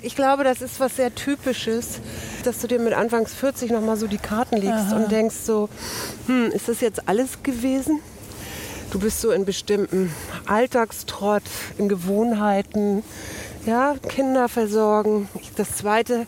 [0.02, 2.00] Ich glaube, das ist was sehr Typisches,
[2.44, 5.68] dass du dir mit Anfangs 40 nochmal so die Karten legst und denkst so,
[6.26, 8.00] hm, ist das jetzt alles gewesen?
[8.92, 10.12] Du bist so in bestimmten
[10.46, 11.42] Alltagstrott,
[11.78, 13.04] in Gewohnheiten,
[13.66, 15.28] ja, Kinder versorgen.
[15.56, 16.26] Das zweite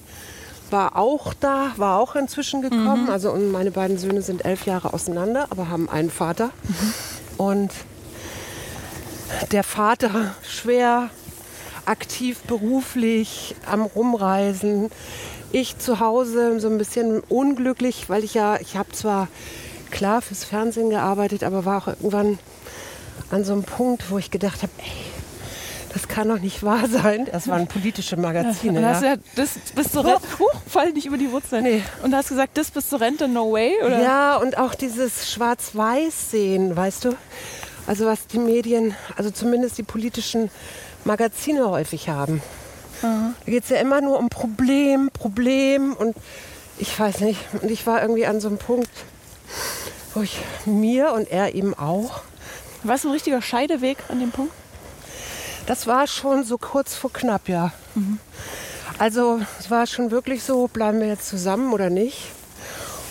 [0.73, 3.09] war auch da, war auch inzwischen gekommen.
[3.11, 6.51] Also und meine beiden Söhne sind elf Jahre auseinander, aber haben einen Vater.
[7.37, 7.71] Und
[9.51, 11.11] der Vater schwer
[11.85, 14.91] aktiv beruflich am Rumreisen.
[15.51, 19.29] Ich zu Hause so ein bisschen unglücklich, weil ich ja, ich habe zwar
[19.91, 22.39] klar fürs Fernsehen gearbeitet, aber war auch irgendwann
[23.31, 25.12] an so einem Punkt, wo ich gedacht habe, ey,
[25.93, 27.29] das kann doch nicht wahr sein.
[27.31, 28.81] Das waren politische Magazine.
[28.81, 28.89] Ja.
[28.89, 31.65] hast ja, das bis zur Rente, huch, fall nicht über die Wurzeln.
[31.65, 31.83] Nee.
[32.03, 33.73] Und hast gesagt, das bis zur Rente, no way?
[33.85, 34.03] Oder?
[34.03, 37.17] Ja, und auch dieses Schwarz-Weiß-Sehen, weißt du?
[37.87, 40.51] Also was die Medien, also zumindest die politischen
[41.05, 42.43] Magazine häufig haben.
[43.03, 46.15] Da geht es ja immer nur um Problem, Problem und
[46.79, 47.41] ich weiß nicht.
[47.61, 48.89] Und ich war irgendwie an so einem Punkt,
[50.15, 52.23] wo ich mir und er eben auch,
[52.85, 54.53] War es ein richtiger Scheideweg an dem Punkt?
[55.67, 57.73] Das war schon so kurz vor knapp, ja.
[58.99, 62.19] Also es war schon wirklich so, bleiben wir jetzt zusammen oder nicht?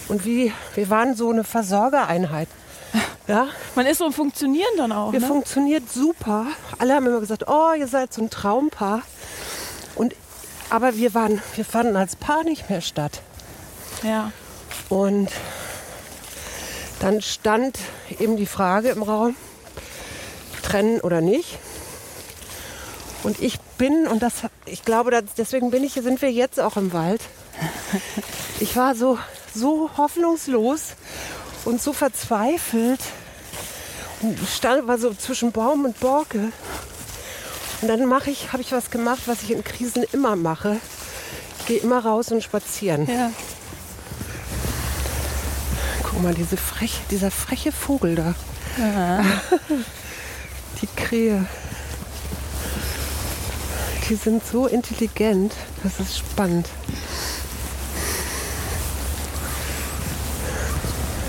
[0.07, 2.47] Und wie, wir waren so eine Versorgereinheit.
[3.27, 5.13] Ja, Man ist so ein Funktionieren dann auch.
[5.13, 5.27] Wir Ne?
[5.27, 6.47] funktioniert super.
[6.79, 9.03] Alle haben immer gesagt, oh, ihr seid so ein Traumpaar.
[9.95, 10.15] Und,
[10.69, 13.21] aber wir, waren, wir fanden als Paar nicht mehr statt.
[14.03, 14.31] Ja.
[14.89, 15.29] Und
[16.99, 17.79] dann stand
[18.19, 19.35] eben die Frage im Raum,
[20.63, 21.57] trennen oder nicht.
[23.23, 24.33] Und ich bin, und das,
[24.65, 27.21] ich glaube, das, deswegen bin ich, sind wir jetzt auch im Wald.
[28.59, 29.19] Ich war so,
[29.53, 30.93] so hoffnungslos
[31.65, 32.99] und so verzweifelt.
[34.21, 36.51] Und stand, war so zwischen Baum und Borke.
[37.81, 40.77] Und dann mache ich, habe ich was gemacht, was ich in Krisen immer mache.
[41.59, 43.07] Ich gehe immer raus und spazieren.
[43.07, 43.31] ja.
[46.03, 48.35] Guck mal, diese frech, dieser freche Vogel da.
[50.81, 51.45] Die Krähe.
[54.11, 55.53] Die sind so intelligent.
[55.83, 56.67] Das ist spannend.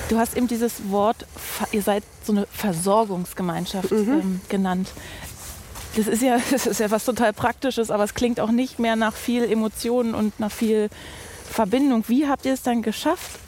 [0.09, 1.25] Du hast eben dieses Wort,
[1.71, 4.89] ihr seid so eine Versorgungsgemeinschaft ähm, genannt.
[5.95, 8.97] Das ist, ja, das ist ja was total Praktisches, aber es klingt auch nicht mehr
[8.97, 10.91] nach viel Emotionen und nach viel
[11.49, 12.03] Verbindung.
[12.09, 13.39] Wie habt ihr es dann geschafft,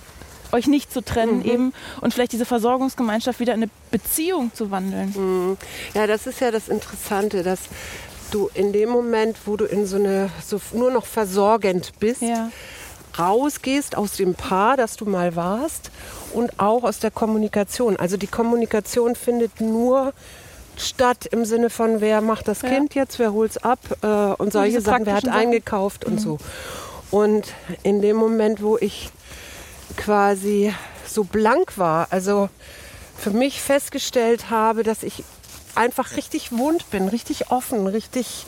[0.52, 5.56] euch nicht zu trennen eben und vielleicht diese Versorgungsgemeinschaft wieder in eine Beziehung zu wandeln?
[5.92, 7.62] Ja, das ist ja das Interessante, dass
[8.34, 12.50] du in dem Moment, wo du in so eine so nur noch versorgend bist, Ja.
[13.18, 15.90] rausgehst aus dem Paar, das du mal warst
[16.32, 17.96] und auch aus der Kommunikation.
[17.96, 20.12] Also die Kommunikation findet nur
[20.76, 22.70] statt im Sinne von, wer macht das Ja.
[22.70, 24.06] Kind jetzt, wer holt's ab äh,
[24.42, 25.38] und solche diese Sachen, wer hat Sachen.
[25.38, 26.38] eingekauft und so.
[27.12, 27.46] Und
[27.84, 29.10] in dem Moment, wo ich
[29.96, 30.74] quasi
[31.06, 32.48] so blank war, also
[33.16, 35.22] für mich festgestellt habe, dass ich
[35.76, 38.46] einfach richtig wund bin, richtig offen, richtig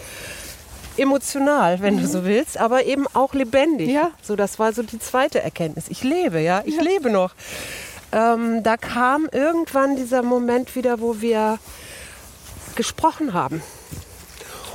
[0.96, 3.88] emotional, wenn du so willst, aber eben auch lebendig.
[3.88, 3.94] Mhm.
[3.94, 4.10] Ja.
[4.22, 5.86] So, das war so die zweite Erkenntnis.
[5.88, 7.32] Ich lebe, ja, ich lebe noch.
[8.12, 11.58] Ähm, da kam irgendwann dieser Moment wieder, wo wir
[12.76, 13.62] gesprochen haben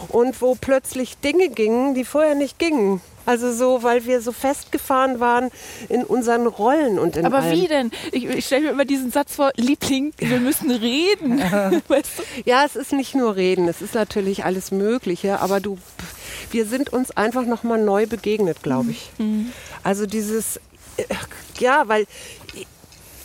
[0.09, 3.01] und wo plötzlich Dinge gingen, die vorher nicht gingen.
[3.25, 5.51] Also so, weil wir so festgefahren waren
[5.89, 7.61] in unseren Rollen und in Aber allem.
[7.61, 7.91] wie denn?
[8.11, 11.39] Ich, ich stelle mir immer diesen Satz vor, Liebling, wir müssen reden.
[11.87, 12.23] weißt du?
[12.45, 15.77] Ja, es ist nicht nur Reden, es ist natürlich alles Mögliche, aber du,
[16.49, 19.11] wir sind uns einfach nochmal neu begegnet, glaube ich.
[19.83, 20.57] Also dieses,
[20.97, 21.03] äh,
[21.59, 22.07] ja, weil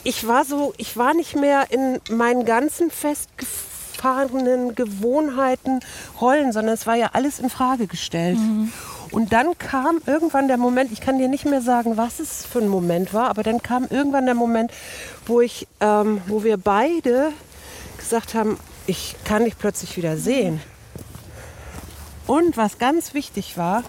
[0.04, 2.90] ich war so, ich war nicht mehr in meinen ganzen
[4.06, 5.80] festgefahrenen Gewohnheiten,
[6.20, 8.38] Rollen, sondern es war ja alles in Frage gestellt.
[9.10, 12.60] Und dann kam irgendwann der Moment, ich kann dir nicht mehr sagen, was es für
[12.60, 14.72] ein Moment war, aber dann kam irgendwann der Moment,
[15.26, 17.32] wo ich, ähm, wo wir beide
[17.98, 20.60] gesagt haben, ich kann dich plötzlich wieder sehen.
[22.26, 23.84] Und was ganz wichtig war,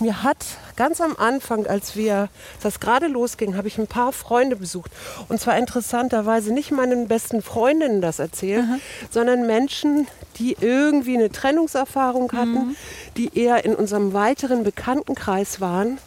[0.00, 0.44] mir hat
[0.76, 2.28] ganz am Anfang, als wir
[2.62, 4.90] das gerade losging, habe ich ein paar Freunde besucht.
[5.28, 8.64] Und zwar interessanterweise nicht meinen besten Freundinnen das erzählt,
[9.10, 10.06] sondern Menschen,
[10.36, 12.76] die irgendwie eine Trennungserfahrung hatten,
[13.16, 15.98] die eher in unserem weiteren Bekanntenkreis waren.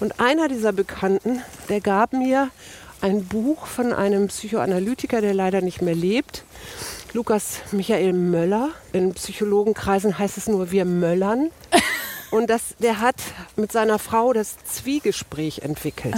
[0.00, 2.50] Und einer dieser Bekannten, der gab mir
[3.00, 6.44] ein Buch von einem Psychoanalytiker, der leider nicht mehr lebt.
[7.12, 8.70] Lukas Michael Möller.
[8.92, 11.50] In Psychologenkreisen heißt es nur wir Möllern.
[12.34, 13.14] Und das, der hat
[13.54, 16.16] mit seiner Frau das Zwiegespräch entwickelt.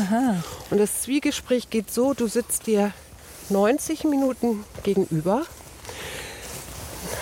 [0.70, 2.92] Und das Zwiegespräch geht so, du sitzt dir
[3.50, 5.42] 90 Minuten gegenüber,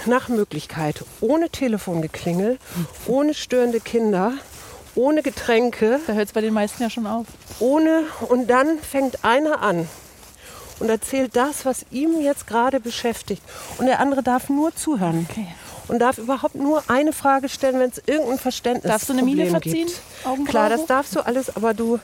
[0.07, 2.59] nach Möglichkeit, ohne Telefongeklingel,
[3.09, 4.35] ohne störende Kinder,
[4.95, 7.27] ohne Getränke, Da hört es bei den meisten ja schon auf.
[7.59, 9.89] ohne und dann fängt einer an
[10.79, 13.43] und erzählt das, was ihm jetzt gerade beschäftigt.
[13.79, 15.27] Und der andere darf nur zuhören.
[15.29, 15.49] Okay.
[15.88, 19.47] Und darf überhaupt nur eine Frage stellen, wenn es irgendein Verständnis Darfst du eine Miene
[19.47, 19.87] verziehen?
[19.87, 20.49] Gibt.
[20.49, 22.01] Klar, das darfst du alles, aber du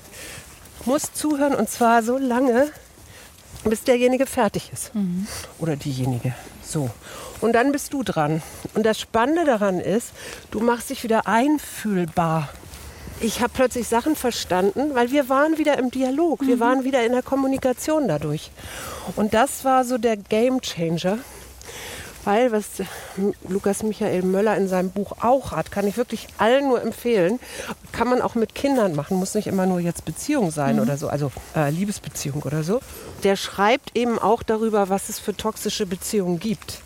[0.85, 2.69] musst zuhören und zwar so lange,
[3.65, 4.95] bis derjenige fertig ist.
[4.95, 5.27] Mhm.
[5.59, 6.35] Oder diejenige.
[6.63, 6.91] So.
[7.41, 8.43] Und dann bist du dran.
[8.75, 10.09] Und das Spannende daran ist,
[10.51, 12.49] du machst dich wieder einfühlbar.
[13.23, 17.13] Ich habe plötzlich Sachen verstanden, weil wir waren wieder im Dialog, wir waren wieder in
[17.13, 18.51] der Kommunikation dadurch.
[19.17, 21.19] Und das war so der Game Changer.
[22.25, 22.67] Weil, was
[23.49, 27.41] Lukas Michael Möller in seinem Buch auch hat, kann ich wirklich allen nur empfehlen.
[27.93, 31.09] Kann man auch mit Kindern machen, muss nicht immer nur jetzt Beziehung sein oder so,
[31.09, 32.81] also äh, Liebesbeziehung oder so.
[33.25, 36.81] Der schreibt eben auch darüber, was es für toxische Beziehungen gibt.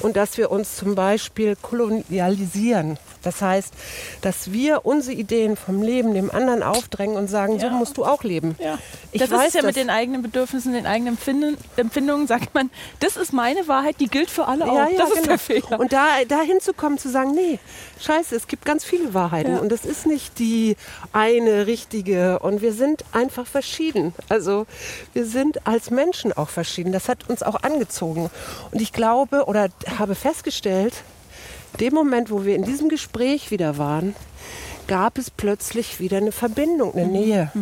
[0.00, 2.98] Und dass wir uns zum Beispiel kolonialisieren.
[3.24, 3.72] Das heißt,
[4.20, 7.72] dass wir unsere Ideen vom Leben dem anderen aufdrängen und sagen, so Ja.
[7.72, 8.56] musst du auch leben.
[8.58, 8.78] Ja.
[9.12, 9.68] Ich das weiß ist ja das.
[9.68, 14.08] mit den eigenen Bedürfnissen, den eigenen Empfinden, Empfindungen, sagt man, das ist meine Wahrheit, die
[14.08, 14.74] gilt für alle auch.
[14.74, 15.26] Ja, ja, das ist genau.
[15.28, 15.80] der Fehler.
[15.80, 17.58] Und da, da hinzukommen, zu sagen, nee,
[18.00, 20.76] scheiße, es gibt ganz viele Wahrheiten und es ist nicht die
[21.12, 24.14] eine richtige und wir sind einfach verschieden.
[24.28, 24.66] Also
[25.12, 26.92] wir sind als Menschen auch verschieden.
[26.92, 28.30] Das hat uns auch angezogen.
[28.70, 30.94] Und ich glaube oder habe festgestellt,
[31.80, 34.14] dem Moment, wo wir in diesem Gespräch wieder waren,
[34.86, 37.52] gab es plötzlich wieder eine Verbindung, eine Nähe.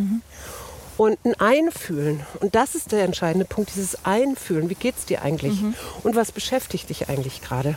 [0.98, 2.20] Und ein Einfühlen.
[2.40, 4.68] Und das ist der entscheidende Punkt, dieses Einfühlen.
[4.68, 5.54] Wie geht's dir eigentlich?
[6.02, 7.76] Und was beschäftigt dich eigentlich gerade?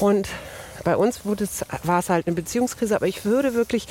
[0.00, 0.28] Und
[0.82, 3.88] bei uns wurde es, war es halt eine Beziehungskrise, aber ich würde wirklich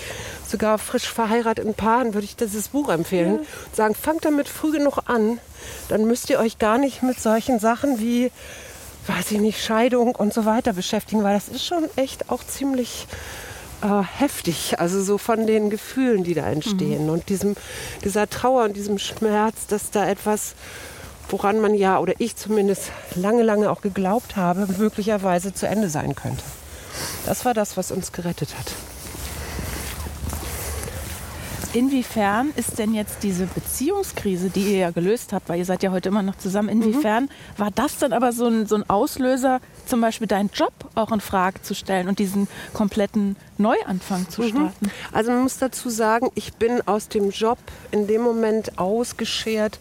[0.47, 3.39] sogar frisch verheirateten Paaren würde ich dieses Buch empfehlen.
[3.39, 5.39] Und sagen, fangt damit früh genug an,
[5.89, 8.31] dann müsst ihr euch gar nicht mit solchen Sachen wie,
[9.07, 13.07] weiß ich nicht, Scheidung und so weiter beschäftigen, weil das ist schon echt auch ziemlich
[13.81, 17.55] äh, heftig, also so von den Gefühlen, die da entstehen und diesem,
[18.03, 20.55] dieser Trauer und diesem Schmerz, dass da etwas,
[21.29, 26.15] woran man ja oder ich zumindest lange, lange auch geglaubt habe, möglicherweise zu Ende sein
[26.15, 26.43] könnte.
[27.25, 28.71] Das war das, was uns gerettet hat.
[31.75, 35.91] Inwiefern ist denn jetzt diese Beziehungskrise, die ihr ja gelöst habt, weil ihr seid ja
[35.91, 39.99] heute immer noch zusammen, inwiefern war das dann aber so ein, so ein Auslöser, zum
[39.99, 44.91] Beispiel deinen Job auch in Frage zu stellen und diesen kompletten Neuanfang zu starten?
[45.11, 47.57] Also man muss dazu sagen, ich bin aus dem Job
[47.91, 49.79] in dem Moment ausgeschert,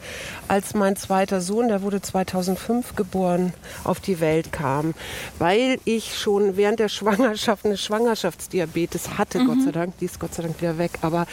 [0.49, 4.95] als mein zweiter Sohn, der wurde 2005 geboren, auf die Welt kam,
[5.39, 10.35] weil ich schon während der Schwangerschaft eine Schwangerschaftsdiabetes hatte, Gott sei Dank, die ist Gott
[10.35, 11.27] sei Dank wieder weg, aber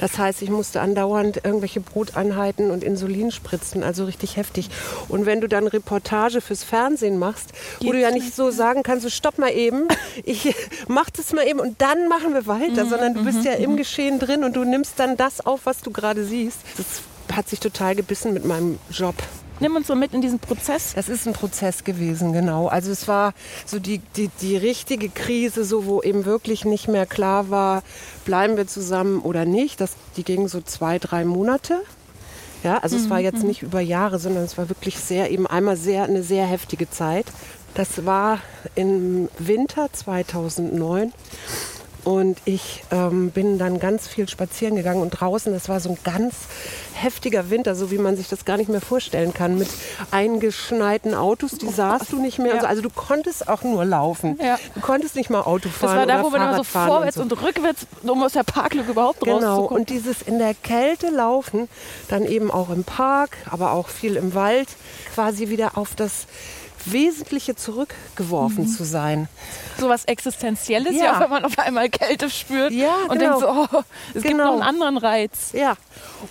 [0.00, 4.70] das heißt, ich musste andauernd irgendwelche Broteinheiten und Insulin spritzen, also richtig heftig.
[5.08, 9.02] Und wenn du dann Reportage fürs Fernsehen machst, wo du ja nicht so sagen kannst,
[9.02, 9.88] so stopp mal eben,
[10.24, 10.54] ich
[10.86, 14.18] mach das mal eben und dann machen wir weiter, sondern du bist ja im Geschehen
[14.18, 16.58] drin und du nimmst dann das auf, was du gerade siehst.
[16.76, 16.86] Das
[17.34, 19.14] hat sich total gebissen mit meinem Job.
[19.60, 20.92] Nimm uns so mit in diesen Prozess.
[20.94, 22.68] Das ist ein Prozess gewesen, genau.
[22.68, 23.32] Also es war
[23.64, 27.82] so die, die, die richtige Krise, so wo eben wirklich nicht mehr klar war,
[28.24, 29.80] bleiben wir zusammen oder nicht.
[29.80, 31.80] Das, die ging so zwei, drei Monate.
[32.62, 35.76] Ja, also es war jetzt nicht über Jahre, sondern es war wirklich sehr, eben einmal
[35.76, 37.26] sehr, eine sehr heftige Zeit.
[37.74, 38.40] Das war
[38.74, 41.12] im Winter 2009.
[42.08, 45.98] Und ich ähm, bin dann ganz viel spazieren gegangen und draußen, das war so ein
[46.04, 46.34] ganz
[46.94, 49.68] heftiger Winter, so wie man sich das gar nicht mehr vorstellen kann, mit
[50.10, 52.54] eingeschneiten Autos, die sahst du nicht mehr.
[52.54, 52.66] und so.
[52.66, 54.38] Also du konntest auch nur laufen.
[54.42, 54.58] Ja.
[54.74, 57.30] Du konntest nicht mal Auto Das fahren war da, wo man immer so vorwärts und,
[57.30, 57.44] und, so.
[57.44, 59.80] rückwärts, um aus der Parklücke überhaupt Genau, rauszukommen.
[59.82, 61.68] und dieses in der Kälte laufen,
[62.08, 64.68] dann eben auch im Park, aber auch viel im Wald,
[65.14, 66.26] quasi wieder auf das
[66.92, 68.68] Wesentliche zurückgeworfen Mhm.
[68.68, 69.28] zu sein.
[69.78, 71.04] so was Existenzielles, ja.
[71.04, 71.20] Ja.
[71.20, 73.38] wenn man auf einmal Kälte spürt Ja, und genau.
[73.38, 74.44] denkt so, oh, es gibt Genau.
[74.46, 75.52] noch einen anderen Reiz.
[75.52, 75.76] Ja,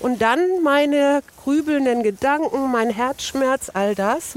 [0.02, 4.34] und dann meine grübelnden Gedanken, mein Herzschmerz, all das.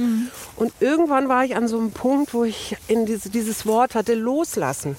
[0.56, 4.14] Und irgendwann war ich an so einem Punkt, wo ich in diese, dieses Wort hatte,
[4.14, 4.96] loslassen.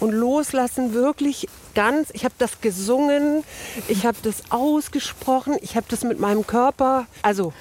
[0.00, 3.44] Und loslassen wirklich ganz, ich habe das gesungen,
[3.88, 7.52] ich habe das ausgesprochen, ich habe das mit meinem Körper, also.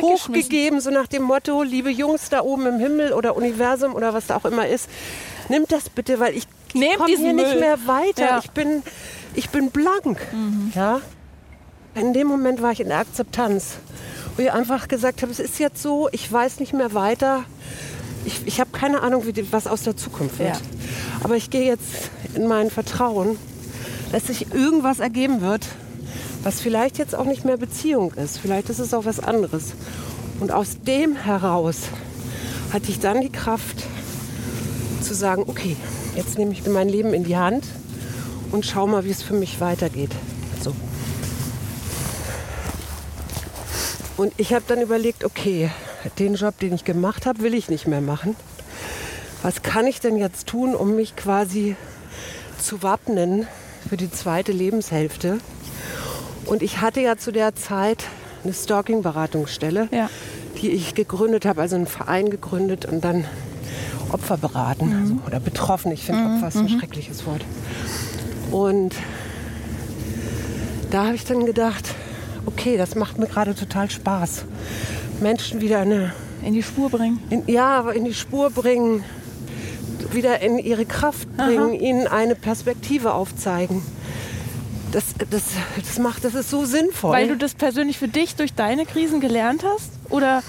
[0.00, 4.26] Hochgegeben, so nach dem Motto, liebe Jungs da oben im Himmel oder Universum oder was
[4.26, 4.88] da auch immer ist,
[5.48, 7.60] nimmt das bitte, weil ich komme hier nicht Müll.
[7.60, 8.24] mehr weiter.
[8.24, 8.40] Ja.
[8.42, 8.82] Ich bin,
[9.34, 10.18] ich bin blank.
[10.74, 11.00] Ja?
[11.94, 13.76] In dem Moment war ich in der Akzeptanz,
[14.36, 17.44] wo ich einfach gesagt habe, es ist jetzt so, ich weiß nicht mehr weiter.
[18.24, 20.56] Ich, ich habe keine Ahnung, wie was aus der Zukunft wird.
[20.56, 20.60] Ja.
[21.22, 23.36] Aber ich gehe jetzt in mein Vertrauen,
[24.12, 25.66] dass sich irgendwas ergeben wird,
[26.42, 28.38] was vielleicht jetzt auch nicht mehr Beziehung ist.
[28.38, 29.74] Vielleicht ist es auch was anderes.
[30.40, 31.82] Und aus dem heraus
[32.72, 33.84] hatte ich dann die Kraft
[35.02, 35.76] zu sagen, okay,
[36.16, 37.64] jetzt nehme ich mein Leben in die Hand
[38.50, 40.10] und schau mal, wie es für mich weitergeht.
[40.62, 40.74] So.
[44.16, 45.70] Und ich habe dann überlegt, okay,
[46.18, 48.36] den Job, den ich gemacht habe, will ich nicht mehr machen.
[49.42, 51.76] Was kann ich denn jetzt tun, um mich quasi
[52.60, 53.46] zu wappnen
[53.88, 55.38] für die zweite Lebenshälfte?
[56.46, 58.04] Und ich hatte ja zu der Zeit
[58.44, 60.10] eine Stalking-Beratungsstelle, Ja.
[60.60, 63.24] die ich gegründet habe, also einen Verein gegründet und dann
[64.10, 65.02] Opfer beraten Mhm.
[65.02, 65.92] also, oder betroffen.
[65.92, 67.42] Ich finde Opfer ist ein schreckliches Wort.
[68.50, 68.94] Und
[70.90, 71.94] da habe ich dann gedacht,
[72.44, 74.44] okay, das macht mir gerade total Spaß.
[75.20, 77.20] Menschen wieder eine, In die Spur bringen.
[77.30, 79.04] in, ja, in die Spur bringen,
[80.10, 83.80] wieder in ihre Kraft bringen, ihnen eine Perspektive aufzeigen.
[84.92, 85.42] Das, das,
[85.76, 87.12] das macht, das ist so sinnvoll.
[87.12, 89.90] Weil du das persönlich für dich durch deine Krisen gelernt hast?
[90.10, 90.42] Oder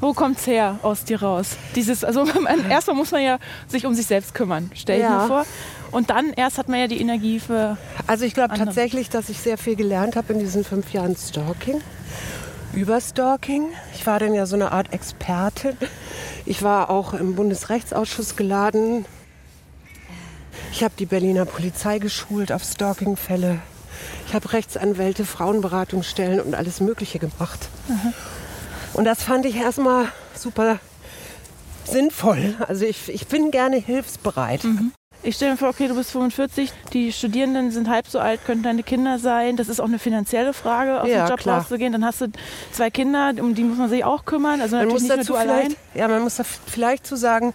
[0.00, 1.56] wo kommt's her aus dir raus?
[1.74, 5.22] Dieses, also man, erstmal muss man ja sich um sich selbst kümmern, stell ich Ja.
[5.22, 5.46] mir vor.
[5.90, 7.76] Und dann erst hat man ja die Energie für.
[8.06, 11.80] Also ich glaube tatsächlich, dass ich sehr viel gelernt habe in diesen fünf Jahren Stalking.
[12.72, 13.68] Über Stalking.
[13.94, 15.76] Ich war dann ja so eine Art Expertin.
[16.46, 19.04] Ich war auch im Bundesrechtsausschuss geladen.
[20.72, 23.58] Ich habe die Berliner Polizei geschult auf Stalking-Fälle.
[24.26, 27.68] Ich habe Rechtsanwälte, Frauenberatungsstellen und alles Mögliche gemacht.
[28.92, 30.78] Und das fand ich erstmal super
[31.84, 32.54] sinnvoll.
[32.66, 34.62] Also ich, ich bin gerne hilfsbereit.
[35.22, 38.62] Ich stelle mir vor, okay, du bist 45, die Studierenden sind halb so alt, könnten
[38.64, 39.56] deine Kinder sein.
[39.56, 41.60] Das ist auch eine finanzielle Frage, aus Ja, dem Job klar.
[41.60, 41.92] rauszugehen.
[41.92, 42.26] Dann hast du
[42.72, 44.60] zwei Kinder, um die muss man sich auch kümmern.
[44.60, 45.74] Also Man natürlich muss nicht dazu nur du allein.
[45.94, 47.54] ja, man muss da vielleicht zu sagen,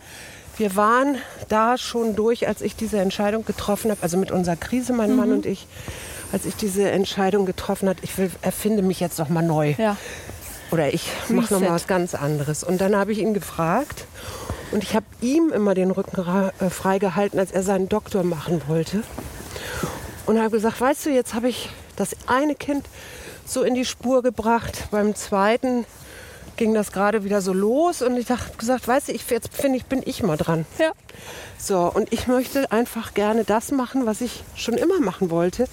[0.60, 1.18] wir waren
[1.48, 5.16] da schon durch, als ich diese Entscheidung getroffen habe, also mit unserer Krise, mein Mhm.
[5.16, 5.68] Mann und ich,
[6.32, 9.74] als ich diese Entscheidung getroffen habe, ich will, erfinde mich jetzt noch mal neu.
[9.78, 9.98] Ja.
[10.72, 12.64] Oder ich mache noch mal was ganz anderes.
[12.64, 14.06] Und dann habe ich ihn gefragt
[14.72, 19.04] und ich habe ihm immer den Rücken äh, freigehalten, als er seinen Doktor machen wollte.
[20.28, 22.86] Und habe gesagt, weißt du, jetzt habe ich das eine Kind
[23.46, 24.90] so in die Spur gebracht.
[24.92, 25.86] Beim zweiten
[26.60, 29.78] ging das gerade wieder so los und ich habe gesagt, weißt du, ich, jetzt finde
[29.78, 30.66] ich, bin ich mal dran.
[30.78, 30.92] Ja.
[31.58, 35.70] So, und ich möchte einfach gerne das machen, was ich schon immer machen wollte.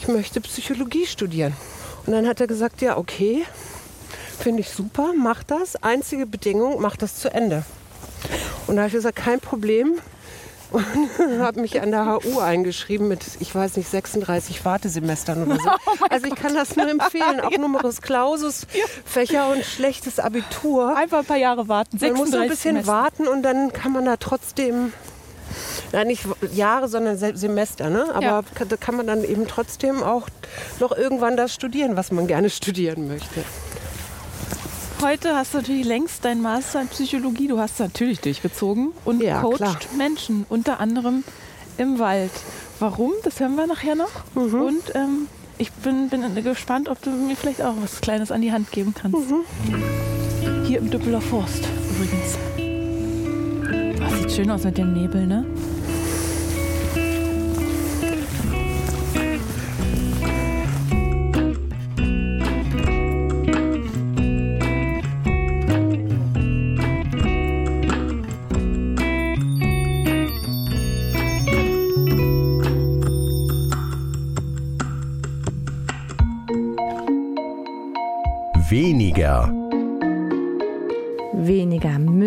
[0.00, 1.54] Ich möchte Psychologie studieren.
[2.06, 3.44] Und dann hat er gesagt, ja, okay,
[4.38, 5.76] finde ich super, mach das.
[5.82, 7.62] Einzige Bedingung, mach das zu Ende.
[8.66, 9.98] Und da habe ich gesagt, kein Problem.
[10.70, 10.84] Und
[11.40, 15.70] habe mich an der HU eingeschrieben mit, ich weiß nicht, 36 Wartesemestern oder so.
[16.10, 18.66] also ich kann das nur empfehlen, auch Numerus Clausus,
[19.04, 20.96] Fächer und schlechtes Abitur.
[20.96, 21.98] Einfach ein paar Jahre warten.
[22.00, 22.92] Man muss ein 36 bisschen Semester.
[22.92, 24.92] warten und dann kann man da trotzdem,
[25.92, 28.06] na nicht Jahre, sondern Se- Semester, ne?
[28.14, 28.42] aber Ja.
[28.54, 30.28] kann, da kann man dann eben trotzdem auch
[30.78, 33.42] noch irgendwann das studieren, was man gerne studieren möchte.
[35.02, 37.48] Heute hast du natürlich längst deinen Master in Psychologie.
[37.48, 39.76] Du hast natürlich durchgezogen und Ja, coacht klar.
[39.96, 41.24] Menschen, unter anderem
[41.78, 42.30] im Wald.
[42.80, 43.12] Warum?
[43.24, 44.10] Das hören wir nachher noch.
[44.34, 44.60] Mhm.
[44.60, 48.52] Und ähm, ich bin, bin gespannt, ob du mir vielleicht auch was Kleines an die
[48.52, 49.16] Hand geben kannst.
[49.30, 50.64] Mhm.
[50.66, 51.64] Hier im Düppeler Forst
[51.96, 52.38] übrigens.
[53.98, 55.46] Das sieht schön aus mit dem Nebel, ne?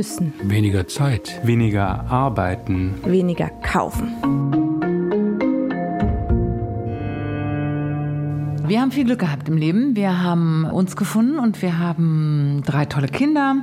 [0.04, 1.39] Müssen, Weniger Zeit.
[1.44, 2.96] Weniger arbeiten.
[3.06, 4.12] weniger kaufen.
[8.68, 9.96] Wir haben viel Glück gehabt im Leben.
[9.96, 13.56] Wir haben uns gefunden und wir haben drei tolle Kinder.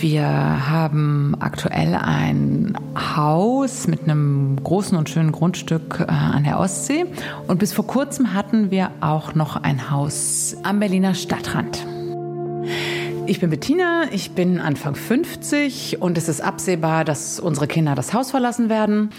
[0.00, 7.04] Wir haben aktuell ein Haus mit einem großen und schönen Grundstück äh, an der Ostsee.
[7.48, 11.86] Und bis vor kurzem hatten wir auch noch ein Haus am Berliner Stadtrand.
[13.26, 18.12] Ich bin Bettina, ich bin Anfang 50 und es ist absehbar, dass unsere Kinder das
[18.12, 19.10] Haus verlassen werden.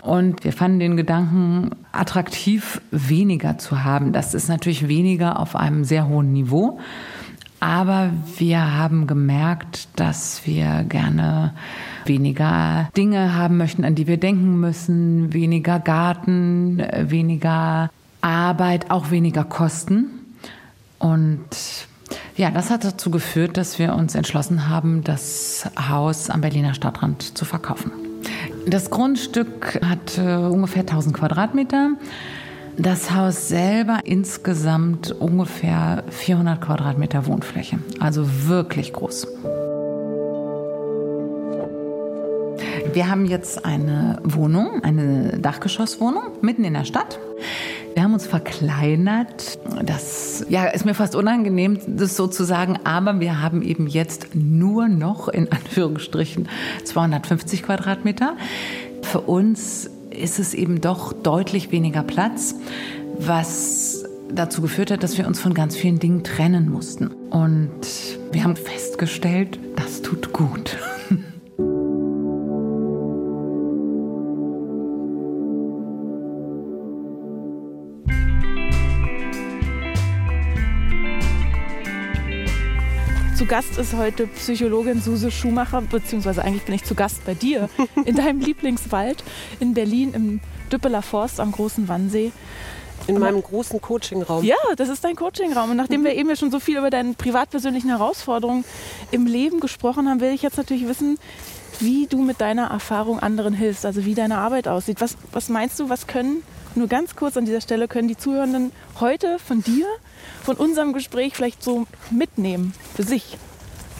[0.00, 4.12] Und wir fanden den Gedanken attraktiv, weniger zu haben.
[4.12, 6.80] Das ist natürlich weniger auf einem sehr hohen Niveau.
[7.60, 11.52] Aber wir haben gemerkt, dass wir gerne
[12.06, 17.90] weniger Dinge haben möchten, an die wir denken müssen, weniger Garten, weniger
[18.22, 20.06] Arbeit, auch weniger Kosten.
[20.98, 21.88] Und
[22.36, 27.36] ja, das hat dazu geführt, dass wir uns entschlossen haben, das Haus am Berliner Stadtrand
[27.36, 27.92] zu verkaufen.
[28.66, 31.92] Das Grundstück hat äh, ungefähr 1000 Quadratmeter.
[32.76, 37.78] Das Haus selber insgesamt ungefähr 400 Quadratmeter Wohnfläche.
[37.98, 39.26] Also wirklich groß.
[42.92, 47.18] Wir haben jetzt eine Wohnung, eine Dachgeschosswohnung mitten in der Stadt.
[47.94, 49.58] Wir haben uns verkleinert.
[49.84, 54.34] Das ja, ist mir fast unangenehm, das so zu sagen, aber wir haben eben jetzt
[54.34, 56.48] nur noch in Anführungsstrichen
[56.84, 58.36] 250 Quadratmeter.
[59.02, 62.54] Für uns ist es eben doch deutlich weniger Platz,
[63.18, 67.08] was dazu geführt hat, dass wir uns von ganz vielen Dingen trennen mussten.
[67.08, 67.70] Und
[68.32, 70.76] wir haben festgestellt, das tut gut.
[83.40, 87.70] Zu Gast ist heute Psychologin Suse Schumacher, beziehungsweise eigentlich bin ich zu Gast bei dir
[88.04, 89.24] in deinem Lieblingswald
[89.60, 92.32] in Berlin im Düppeler Forst am Großen Wannsee.
[93.06, 94.44] In meinem großen Coachingraum.
[94.44, 95.70] Ja, das ist dein Coachingraum.
[95.70, 98.62] Und nachdem wir eben ja schon so viel über deine privat-persönlichen Herausforderungen
[99.10, 101.18] im Leben gesprochen haben, will ich jetzt natürlich wissen,
[101.78, 105.00] wie du mit deiner Erfahrung anderen hilfst, also wie deine Arbeit aussieht.
[105.00, 106.42] Was, was meinst du, was können,
[106.74, 109.86] nur ganz kurz an dieser Stelle, können die Zuhörenden heute von dir
[110.42, 113.38] von unserem Gespräch vielleicht so mitnehmen für sich?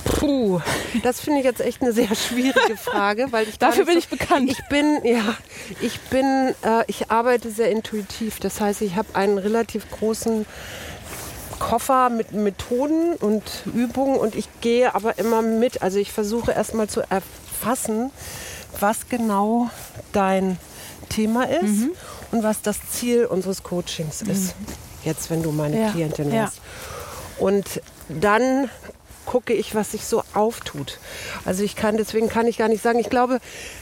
[0.04, 0.60] Puh,
[1.02, 4.08] das finde ich jetzt echt eine sehr schwierige Frage, weil ich dafür bin so, ich
[4.08, 4.50] bekannt.
[4.50, 5.36] Ich bin ja,
[5.80, 8.40] ich bin, äh, ich arbeite sehr intuitiv.
[8.40, 10.46] Das heißt, ich habe einen relativ großen
[11.58, 13.42] Koffer mit Methoden und
[13.74, 15.82] Übungen und ich gehe aber immer mit.
[15.82, 18.10] Also ich versuche erstmal zu erfassen,
[18.78, 19.70] was genau
[20.12, 20.58] dein
[21.08, 21.90] Thema ist mhm.
[22.32, 24.58] Und was das Ziel unseres Coachings ist.
[24.58, 24.66] Mhm
[25.04, 25.90] jetzt, wenn du meine ja.
[25.90, 26.44] Klientin ja.
[26.44, 26.60] hast.
[27.38, 28.68] Und dann
[29.26, 30.98] gucke ich, was sich so auftut.
[31.44, 33.38] Also ich kann, deswegen kann ich gar nicht sagen, ich glaube,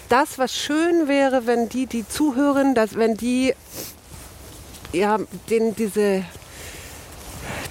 [0.09, 3.55] das, was schön wäre, wenn die, die zuhören, dass wenn die
[4.93, 5.19] ja,
[5.51, 6.25] den, diese,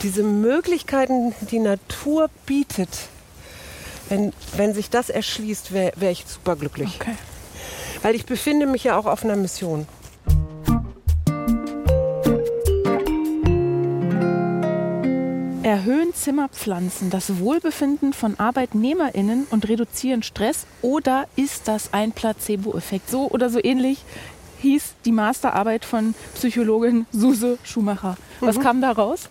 [0.01, 2.89] diese Möglichkeiten, die Natur bietet,
[4.09, 6.97] wenn, wenn sich das erschließt, wäre wär ich super glücklich.
[6.99, 7.15] Okay.
[8.01, 9.87] Weil ich befinde mich ja auch auf einer Mission.
[15.67, 23.09] Erhöhen Zimmerpflanzen das Wohlbefinden von ArbeitnehmerInnen und reduzieren Stress oder ist das ein Placebo-Effekt?
[23.09, 24.05] So oder so ähnlich
[24.61, 28.15] hieß die Masterarbeit von Psychologin Suse Schumacher.
[28.39, 28.61] Was mhm.
[28.61, 29.27] kam da raus?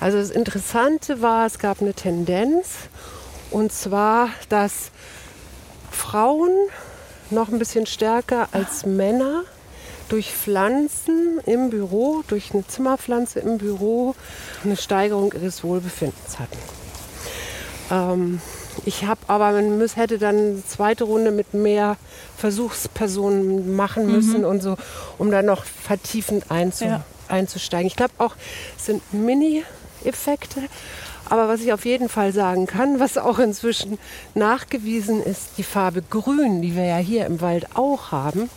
[0.00, 2.88] Also das Interessante war, es gab eine Tendenz
[3.50, 4.90] und zwar, dass
[5.90, 6.54] Frauen
[7.28, 9.42] noch ein bisschen stärker als Männer
[10.08, 14.14] durch Pflanzen im Büro, durch eine Zimmerpflanze im Büro
[14.64, 16.58] eine Steigerung ihres Wohlbefindens hatten.
[17.90, 18.40] Ähm,
[18.84, 21.96] ich habe aber, man muss, hätte dann eine zweite Runde mit mehr
[22.36, 24.12] Versuchspersonen machen mhm.
[24.12, 24.46] müssen mhm.
[24.46, 24.76] und so,
[25.18, 27.04] um dann noch vertiefend einzu, ja.
[27.28, 27.86] einzusteigen.
[27.86, 28.34] Ich glaube auch,
[28.76, 30.62] es sind Mini-Effekte.
[31.30, 33.98] Aber was ich auf jeden Fall sagen kann, was auch inzwischen
[34.34, 38.48] nachgewiesen ist, die Farbe Grün, die wir ja hier im Wald auch haben,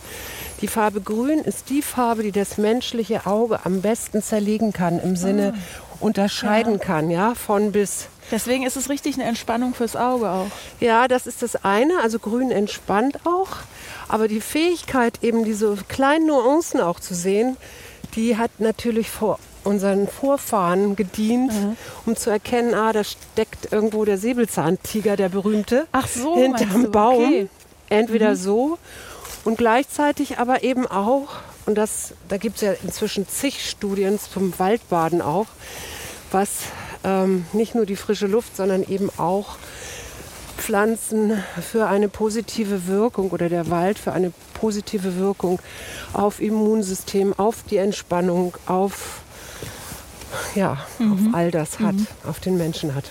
[0.62, 5.16] die Farbe Grün ist die Farbe, die das menschliche Auge am besten zerlegen kann, im
[5.16, 5.96] Sinne ah.
[6.00, 6.78] unterscheiden ja.
[6.78, 8.06] kann, ja, von bis.
[8.30, 10.46] Deswegen ist es richtig eine Entspannung fürs Auge auch.
[10.78, 12.00] Ja, das ist das eine.
[12.00, 13.48] Also Grün entspannt auch.
[14.08, 17.56] Aber die Fähigkeit, eben diese kleinen Nuancen auch zu sehen,
[18.14, 21.76] die hat natürlich vor unseren Vorfahren gedient, mhm.
[22.06, 27.24] um zu erkennen, ah, da steckt irgendwo der Säbelzahntiger, der berühmte, Ach so, hinterm Baum.
[27.24, 27.48] Okay.
[27.88, 28.36] Entweder mhm.
[28.36, 28.78] so
[29.44, 31.28] und gleichzeitig aber eben auch,
[31.66, 35.46] und das, da gibt es ja inzwischen zig Studien zum Waldbaden auch,
[36.30, 36.50] was
[37.04, 39.56] ähm, nicht nur die frische Luft, sondern eben auch
[40.56, 45.58] Pflanzen für eine positive Wirkung oder der Wald für eine positive Wirkung
[46.12, 49.22] auf Immunsystem, auf die Entspannung, auf,
[50.54, 51.12] ja, mhm.
[51.12, 52.06] auf all das hat, mhm.
[52.24, 53.10] auf den Menschen hat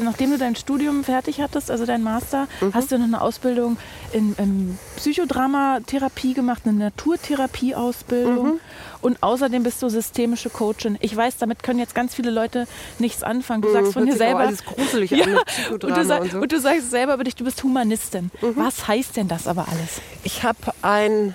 [0.00, 2.74] nachdem du dein Studium fertig hattest, also dein Master, mhm.
[2.74, 3.76] hast du noch eine Ausbildung
[4.12, 8.60] in, in Psychodramatherapie gemacht, eine Naturtherapieausbildung mhm.
[9.00, 10.98] und außerdem bist du systemische Coachin.
[11.00, 12.66] Ich weiß, damit können jetzt ganz viele Leute
[12.98, 13.62] nichts anfangen.
[13.62, 15.26] Du mhm, sagst von dir selber, alles gruselig ja,
[15.70, 16.38] und, du sag, und, so.
[16.38, 18.30] und, du sagst selber über dich, du bist Humanistin.
[18.40, 18.56] Mhm.
[18.56, 20.00] Was heißt denn das aber alles?
[20.24, 21.34] Ich habe ein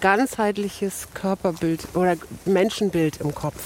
[0.00, 3.62] ganzheitliches Körperbild oder Menschenbild im Kopf.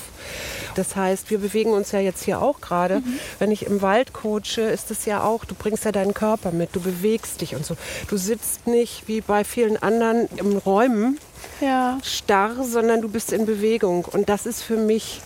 [0.74, 3.00] Das heißt, wir bewegen uns ja jetzt hier auch gerade.
[3.00, 3.18] Mhm.
[3.38, 6.74] Wenn ich im Wald coache, ist es ja auch, du bringst ja deinen Körper mit,
[6.74, 7.76] du bewegst dich und so.
[8.08, 11.18] Du sitzt nicht wie bei vielen anderen im Räumen
[11.60, 11.98] ja.
[12.02, 14.04] starr, sondern du bist in Bewegung.
[14.04, 15.20] Und das ist für mich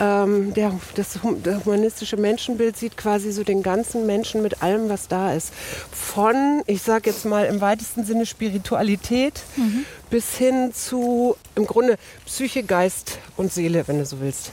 [0.00, 5.08] ähm, der, das, das humanistische Menschenbild sieht quasi so den ganzen Menschen mit allem, was
[5.08, 5.52] da ist.
[5.90, 9.84] Von, ich sage jetzt mal im weitesten Sinne Spiritualität mhm.
[10.10, 14.50] bis hin zu im Grunde Psyche, Geist und Seele, wenn du so willst.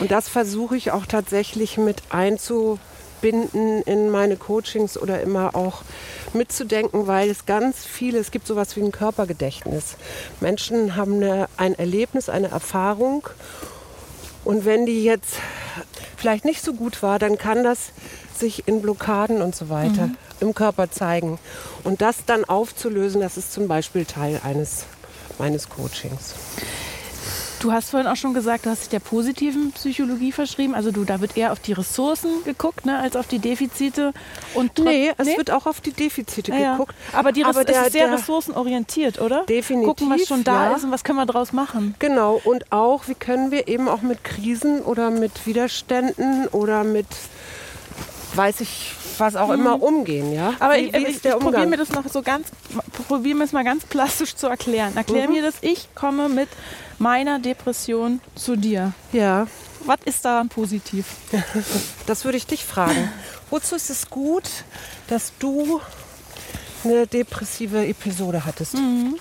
[0.00, 5.82] Und das versuche ich auch tatsächlich mit einzubinden in meine Coachings oder immer auch
[6.32, 9.96] mitzudenken, weil es ganz viele, es gibt sowas wie ein Körpergedächtnis.
[10.40, 13.28] Menschen haben eine, ein Erlebnis, eine Erfahrung
[14.44, 15.36] und wenn die jetzt
[16.16, 17.92] vielleicht nicht so gut war, dann kann das
[18.34, 20.16] sich in Blockaden und so weiter mhm.
[20.40, 21.38] im Körper zeigen.
[21.84, 24.86] Und das dann aufzulösen, das ist zum Beispiel Teil eines
[25.38, 26.34] meines Coachings.
[27.62, 30.74] Du hast vorhin auch schon gesagt, du hast dich der positiven Psychologie verschrieben.
[30.74, 34.12] Also du, da wird eher auf die Ressourcen geguckt, ne, als auf die Defizite.
[34.54, 35.36] Und nee, es nee?
[35.36, 36.92] wird auch auf die Defizite ja, geguckt.
[37.12, 37.20] Ja.
[37.20, 39.44] Aber die Aber der, ist sehr ressourcenorientiert, oder?
[39.44, 39.86] Definitiv.
[39.86, 40.76] Gucken, was schon da ja.
[40.76, 41.94] ist und was können wir daraus machen.
[42.00, 42.40] Genau.
[42.42, 47.06] Und auch, wie können wir eben auch mit Krisen oder mit Widerständen oder mit,
[48.34, 49.54] weiß ich, was auch mhm.
[49.54, 50.54] immer umgehen, ja.
[50.58, 52.48] Aber wie, ich, wie ich, ich probiere mir das noch so ganz,
[53.06, 54.96] probiere mir es mal ganz plastisch zu erklären.
[54.96, 55.34] Erklär mhm.
[55.34, 56.48] mir das, ich komme mit
[57.02, 58.92] meiner Depression zu dir.
[59.12, 59.48] Ja.
[59.84, 61.06] Was ist daran positiv?
[62.06, 63.10] Das würde ich dich fragen.
[63.50, 64.44] Wozu ist es gut,
[65.08, 65.80] dass du
[66.84, 68.74] eine depressive Episode hattest?
[68.74, 69.16] Mhm.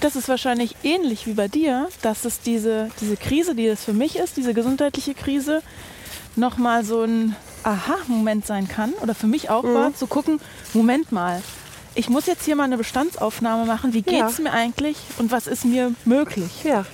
[0.00, 3.92] Das ist wahrscheinlich ähnlich wie bei dir, dass es diese, diese Krise, die es für
[3.92, 5.62] mich ist, diese gesundheitliche Krise,
[6.36, 9.74] nochmal so ein Aha-Moment sein kann oder für mich auch mhm.
[9.74, 10.40] war, zu gucken,
[10.72, 11.42] Moment mal,
[11.94, 13.92] ich muss jetzt hier mal eine Bestandsaufnahme machen.
[13.92, 14.44] Wie geht es ja.
[14.44, 16.64] mir eigentlich und was ist mir möglich?
[16.64, 16.84] Ja,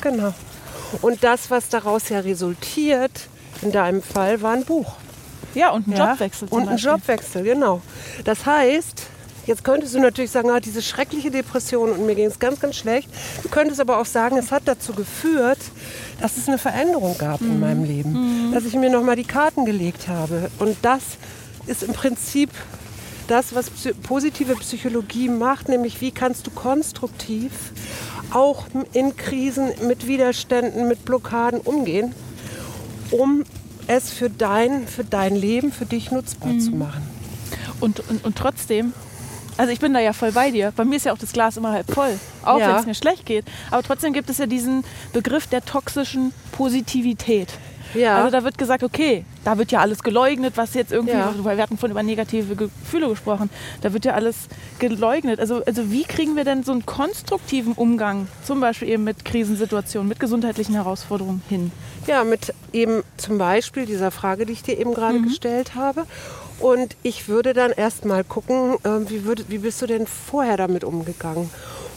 [0.00, 0.34] genau.
[1.02, 3.28] Und das, was daraus ja resultiert,
[3.62, 4.94] in deinem Fall, war ein Buch.
[5.54, 6.48] Ja, und ein ja, Jobwechsel.
[6.50, 7.80] und ein Jobwechsel, genau.
[8.24, 9.06] Das heißt,
[9.46, 12.76] jetzt könntest du natürlich sagen, ah, diese schreckliche Depression und mir ging es ganz, ganz
[12.76, 13.08] schlecht.
[13.42, 15.58] Du könntest aber auch sagen, es hat dazu geführt,
[16.20, 17.52] dass es eine Veränderung gab mhm.
[17.52, 18.48] in meinem Leben.
[18.48, 18.52] Mhm.
[18.52, 20.50] Dass ich mir nochmal die Karten gelegt habe.
[20.58, 21.02] Und das
[21.66, 22.50] ist im Prinzip
[23.28, 23.70] das, was
[24.02, 27.52] positive Psychologie macht, nämlich wie kannst du konstruktiv
[28.30, 32.14] auch in Krisen mit Widerständen, mit Blockaden umgehen,
[33.10, 33.44] um
[33.86, 36.60] es für dein, für dein Leben, für dich nutzbar mhm.
[36.60, 37.02] zu machen.
[37.80, 38.92] Und, und, und trotzdem,
[39.56, 40.72] also ich bin da ja voll bei dir.
[40.74, 42.68] Bei mir ist ja auch das Glas immer halb voll, auch ja.
[42.68, 43.44] wenn es mir schlecht geht.
[43.70, 47.48] Aber trotzdem gibt es ja diesen Begriff der toxischen Positivität.
[47.94, 48.18] Ja.
[48.18, 51.32] Also da wird gesagt, okay, da wird ja alles geleugnet, was jetzt irgendwie, ja.
[51.38, 55.40] weil wir hatten von über negative Gefühle gesprochen, da wird ja alles geleugnet.
[55.40, 60.08] Also, also wie kriegen wir denn so einen konstruktiven Umgang, zum Beispiel eben mit Krisensituationen,
[60.08, 61.72] mit gesundheitlichen Herausforderungen hin?
[62.06, 65.24] Ja, mit eben zum Beispiel dieser Frage, die ich dir eben gerade mhm.
[65.28, 66.06] gestellt habe.
[66.58, 70.56] Und ich würde dann erst mal gucken, äh, wie, würd, wie bist du denn vorher
[70.56, 71.50] damit umgegangen?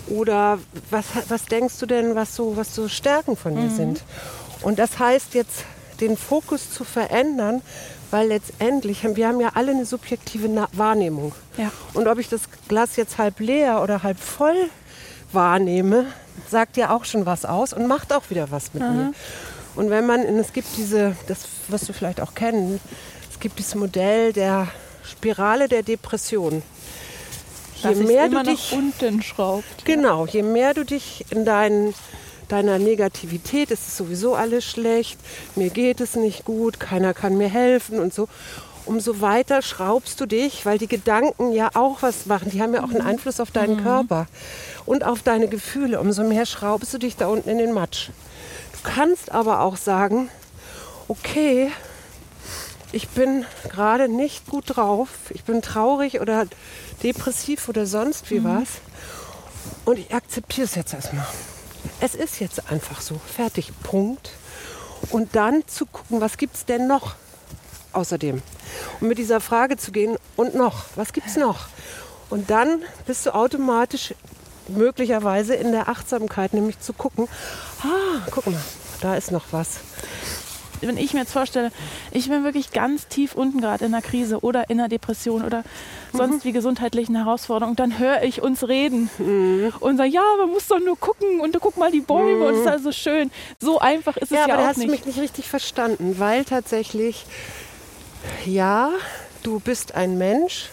[0.07, 0.59] Oder
[0.89, 3.75] was, was denkst du denn, was so, was so Stärken von dir mhm.
[3.75, 4.03] sind?
[4.61, 5.63] Und das heißt jetzt
[6.01, 7.61] den Fokus zu verändern,
[8.11, 11.33] weil letztendlich, wir haben ja alle eine subjektive Wahrnehmung.
[11.57, 11.71] Ja.
[11.93, 14.69] Und ob ich das Glas jetzt halb leer oder halb voll
[15.31, 16.05] wahrnehme,
[16.49, 18.95] sagt ja auch schon was aus und macht auch wieder was mit mhm.
[18.95, 19.13] mir.
[19.75, 22.79] Und wenn man, es gibt diese, das wirst du vielleicht auch kennen,
[23.31, 24.67] es gibt dieses Modell der
[25.03, 26.63] Spirale der Depression.
[27.81, 29.85] Je mehr du dich unten schraubt.
[29.85, 31.93] Genau, je mehr du dich in deinen
[32.51, 35.19] deiner Negativität, es ist sowieso alles schlecht,
[35.55, 38.27] mir geht es nicht gut, keiner kann mir helfen und so.
[38.85, 42.49] Umso weiter schraubst du dich, weil die Gedanken ja auch was machen.
[42.49, 43.83] Die haben ja auch einen Einfluss auf deinen mhm.
[43.83, 44.27] Körper
[44.87, 45.99] und auf deine Gefühle.
[45.99, 48.09] Umso mehr schraubst du dich da unten in den Matsch.
[48.73, 50.29] Du kannst aber auch sagen,
[51.07, 51.71] okay,
[52.91, 56.47] ich bin gerade nicht gut drauf, ich bin traurig oder
[57.03, 58.45] depressiv oder sonst wie mhm.
[58.45, 58.67] was.
[59.85, 61.27] Und ich akzeptiere es jetzt erstmal
[61.99, 64.31] es ist jetzt einfach so, fertig, Punkt.
[65.11, 67.15] Und dann zu gucken, was gibt es denn noch
[67.93, 68.41] außerdem?
[68.99, 71.67] Und mit dieser Frage zu gehen, und noch, was gibt es noch?
[72.29, 74.13] Und dann bist du automatisch
[74.67, 77.27] möglicherweise in der Achtsamkeit, nämlich zu gucken,
[77.81, 78.61] ah, guck mal,
[79.01, 79.79] da ist noch was
[80.81, 81.71] wenn ich mir jetzt vorstelle,
[82.11, 85.63] ich bin wirklich ganz tief unten gerade in einer Krise oder in einer Depression oder
[86.13, 86.43] sonst mhm.
[86.43, 89.73] wie gesundheitlichen Herausforderungen, dann höre ich uns reden mhm.
[89.79, 92.41] und sage, ja, man muss doch nur gucken und guck mal die Bäume mhm.
[92.41, 93.31] und es ist also schön.
[93.59, 94.87] So einfach ist ja, es ja aber auch hast nicht.
[94.87, 97.25] du mich nicht richtig verstanden, weil tatsächlich,
[98.45, 98.91] ja,
[99.43, 100.69] du bist ein Mensch,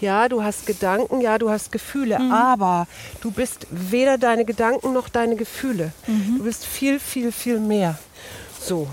[0.00, 2.32] ja, du hast Gedanken, ja, du hast Gefühle, mhm.
[2.32, 2.86] aber
[3.20, 5.92] du bist weder deine Gedanken noch deine Gefühle.
[6.06, 6.38] Mhm.
[6.38, 7.98] Du bist viel, viel, viel mehr.
[8.60, 8.86] So.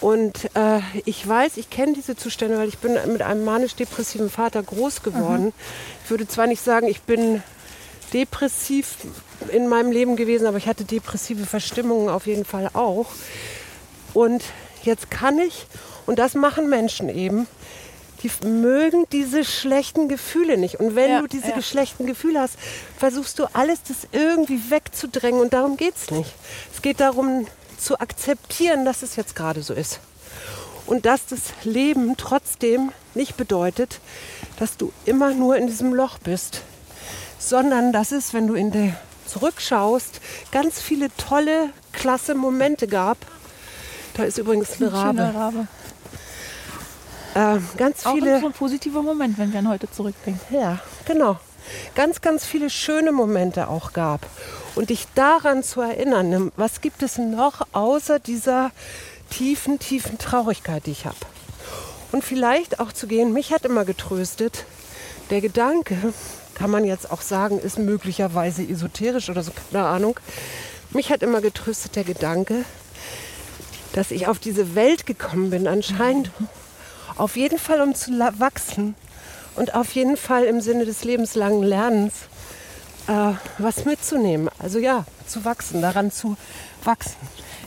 [0.00, 4.62] Und äh, ich weiß, ich kenne diese Zustände, weil ich bin mit einem manisch-depressiven Vater
[4.62, 5.46] groß geworden.
[5.46, 5.52] Mhm.
[6.04, 7.42] Ich würde zwar nicht sagen, ich bin
[8.12, 8.96] depressiv
[9.52, 13.06] in meinem Leben gewesen, aber ich hatte depressive Verstimmungen auf jeden Fall auch.
[14.14, 14.42] Und
[14.82, 15.66] jetzt kann ich,
[16.06, 17.46] und das machen Menschen eben,
[18.22, 20.80] die mögen diese schlechten Gefühle nicht.
[20.80, 21.62] Und wenn Ja, du diese ja.
[21.62, 22.54] schlechten Gefühle hast,
[22.96, 25.40] versuchst du alles, das irgendwie wegzudrängen.
[25.40, 26.32] Und darum geht es nicht.
[26.74, 27.46] Es geht darum,
[27.78, 30.00] zu akzeptieren, dass es jetzt gerade so ist.
[30.86, 34.00] Und dass das Leben trotzdem nicht bedeutet,
[34.58, 36.62] dass du immer nur in diesem Loch bist,
[37.38, 38.96] sondern dass es, wenn du in der
[39.26, 40.20] zurückschaust,
[40.52, 43.18] ganz viele tolle, klasse Momente gab.
[44.14, 45.34] Da ist übrigens eine Rabe.
[45.34, 45.68] Rabe.
[47.34, 48.40] Äh, ganz Auch viele.
[48.40, 50.40] so ein positiver Moment, wenn wir an heute zurückdenken.
[50.56, 51.38] Ja, genau.
[51.94, 54.26] Ganz, ganz viele schöne Momente auch gab.
[54.76, 58.70] Und dich daran zu erinnern, ne, was gibt es noch außer dieser
[59.30, 61.16] tiefen, tiefen Traurigkeit, die ich habe.
[62.12, 64.64] Und vielleicht auch zu gehen, mich hat immer getröstet,
[65.30, 65.96] der Gedanke,
[66.54, 70.20] kann man jetzt auch sagen, ist möglicherweise esoterisch oder so, keine Ahnung.
[70.90, 72.64] Mich hat immer getröstet der Gedanke,
[73.94, 76.30] dass ich auf diese Welt gekommen bin, anscheinend
[77.16, 78.94] auf jeden Fall um zu wachsen
[79.56, 82.12] und auf jeden Fall im Sinne des lebenslangen Lernens
[83.08, 84.48] äh, was mitzunehmen.
[84.58, 86.36] Also ja, zu wachsen, daran zu
[86.84, 87.16] wachsen.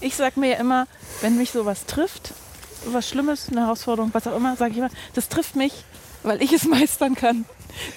[0.02, 0.88] Ich sag mir ja immer,
[1.22, 2.34] wenn mich sowas trifft,
[2.86, 5.74] was Schlimmes, eine Herausforderung, was auch immer, sage ich immer, das trifft mich,
[6.24, 7.46] weil ich es meistern kann.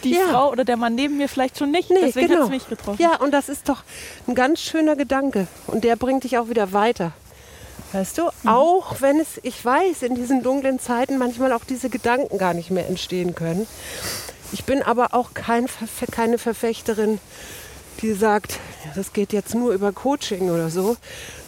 [0.05, 0.29] Die Ja.
[0.31, 1.89] Frau oder der Mann neben mir vielleicht schon nicht.
[1.91, 2.99] Deswegen hat es mich getroffen.
[2.99, 3.13] genau.
[3.13, 3.83] Ja, und das ist doch
[4.29, 5.47] ein ganz schöner Gedanke.
[5.67, 7.13] Und der bringt dich auch wieder weiter.
[7.93, 8.49] Weißt du, Mhm.
[8.49, 12.71] auch wenn es, ich weiß, in diesen dunklen Zeiten manchmal auch diese Gedanken gar nicht
[12.71, 13.67] mehr entstehen können.
[14.53, 15.67] Ich bin aber auch kein,
[16.11, 17.19] keine Verfechterin,
[18.03, 18.59] die sagt,
[18.95, 20.97] das geht jetzt nur über Coaching oder so,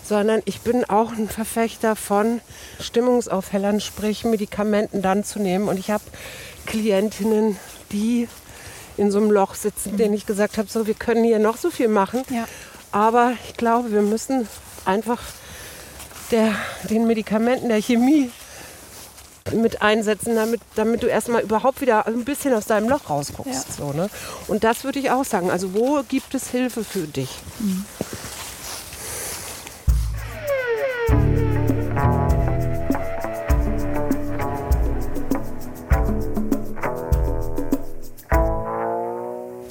[0.05, 2.41] sondern ich bin auch ein Verfechter von
[2.81, 5.69] Stimmungsaufhellern, sprich Medikamenten dann zu nehmen.
[5.69, 6.05] Und ich habe
[6.67, 7.59] Klientinnen,
[7.93, 8.29] die
[8.97, 11.71] in so einem Loch sitzen, denen ich gesagt habe, so, wir können hier noch so
[11.71, 12.23] viel machen.
[12.31, 12.47] Ja.
[12.93, 14.49] Aber ich glaube, wir müssen
[14.85, 15.21] einfach
[16.31, 16.55] der,
[16.89, 18.31] den Medikamenten, der Chemie
[19.53, 23.69] mit einsetzen, damit, damit du erstmal überhaupt wieder ein bisschen aus deinem Loch rausguckst.
[23.69, 23.75] Ja.
[23.77, 24.09] So, ne?
[24.49, 25.51] Und das würde ich auch sagen.
[25.51, 27.29] Also wo gibt es Hilfe für dich?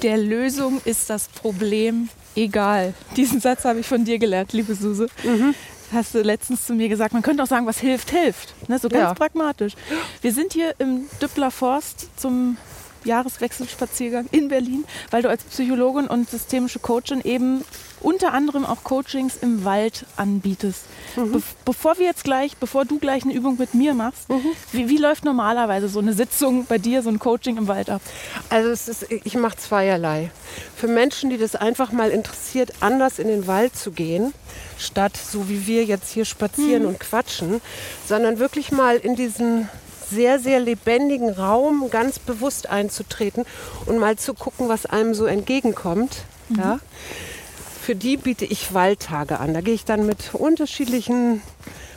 [0.04, 2.94] Der Lösung ist das Problem egal.
[3.16, 5.08] Diesen Satz habe ich von dir gelernt, liebe Suse.
[5.24, 5.56] Mhm.
[5.94, 8.54] Hast du letztens zu mir gesagt, man könnte auch sagen, was hilft, hilft.
[8.68, 9.14] Ne, so ganz Ja.
[9.14, 9.74] pragmatisch.
[10.22, 12.58] Wir sind hier im Düppler Forst zum
[13.06, 17.64] Jahreswechselspaziergang in Berlin, weil du als Psychologin und systemische Coachin eben
[18.00, 20.86] unter anderem auch Coachings im Wald anbietest.
[21.16, 21.32] Mhm.
[21.34, 24.46] Be bevor wir jetzt gleich, bevor du gleich eine Übung mit mir machst, Mhm.
[24.72, 28.02] wie, wie läuft normalerweise so eine Sitzung bei dir, so ein Coaching im Wald ab?
[28.50, 30.32] Also ist, ich mache zweierlei.
[30.76, 34.34] Für Menschen, die das einfach mal interessiert, anders in den Wald zu gehen,
[34.78, 37.62] statt so wie wir jetzt hier spazieren und quatschen,
[38.08, 39.70] sondern wirklich mal in diesen
[40.10, 43.46] sehr, sehr lebendigen Raum ganz bewusst einzutreten
[43.86, 46.18] und mal zu gucken, was einem so entgegenkommt.
[46.56, 46.80] Ja?
[47.86, 49.54] Für die biete ich Waldtage an.
[49.54, 51.42] Da gehe ich dann mit unterschiedlichen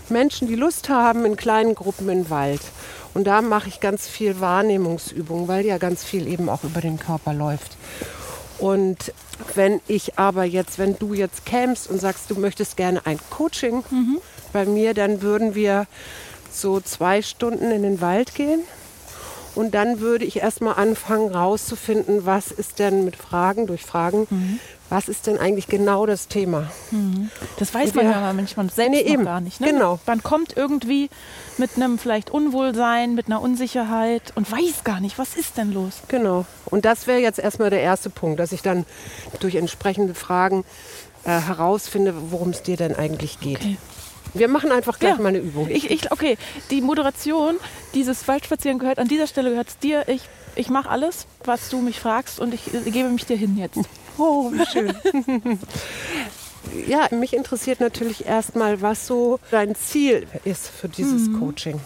[0.08, 2.60] Menschen, die Lust haben, in kleinen Gruppen in den Wald.
[3.14, 6.98] Und da mache ich ganz viel Wahrnehmungsübungen, weil ja ganz viel eben auch über den
[6.98, 7.76] Körper läuft.
[8.58, 9.12] Und
[9.54, 13.84] wenn ich aber jetzt, wenn du jetzt kämst und sagst, du möchtest gerne ein Coaching
[14.52, 15.86] bei mir, dann würden wir
[16.50, 18.64] so zwei Stunden in den Wald gehen.
[19.54, 24.26] Und dann würde ich erstmal anfangen rauszufinden, was ist denn mit Fragen, durch Fragen,
[24.88, 26.70] was ist denn eigentlich genau das Thema?
[27.58, 28.32] Das weiß man Ja.
[28.32, 29.24] manchmal selbst Nee, eben.
[29.24, 29.60] gar nicht.
[29.60, 29.72] Ne?
[29.72, 29.98] Genau.
[30.06, 31.10] Man kommt irgendwie
[31.58, 36.02] mit einem vielleicht Unwohlsein, mit einer Unsicherheit und weiß gar nicht, was ist denn los.
[36.08, 36.46] Genau.
[36.66, 38.84] Und das wäre jetzt erstmal der erste Punkt, dass ich dann
[39.40, 40.64] durch entsprechende Fragen
[41.24, 43.56] äh, herausfinde, worum es dir denn eigentlich geht.
[43.58, 43.76] Okay.
[44.38, 45.22] Wir machen einfach gleich Ja.
[45.22, 45.68] mal eine Übung.
[45.70, 46.36] Ich, ich, okay,
[46.70, 47.56] die Moderation
[47.94, 50.08] dieses Waldspazierens gehört, an dieser Stelle gehört es dir.
[50.08, 50.22] Ich,
[50.54, 53.78] ich mache alles, was du mich fragst und ich äh, gebe mich dir hin jetzt.
[54.18, 54.94] Oh, wie schön.
[56.86, 61.38] ja, mich interessiert natürlich erstmal, was so dein Ziel ist für dieses Mhm.
[61.40, 61.80] Coaching.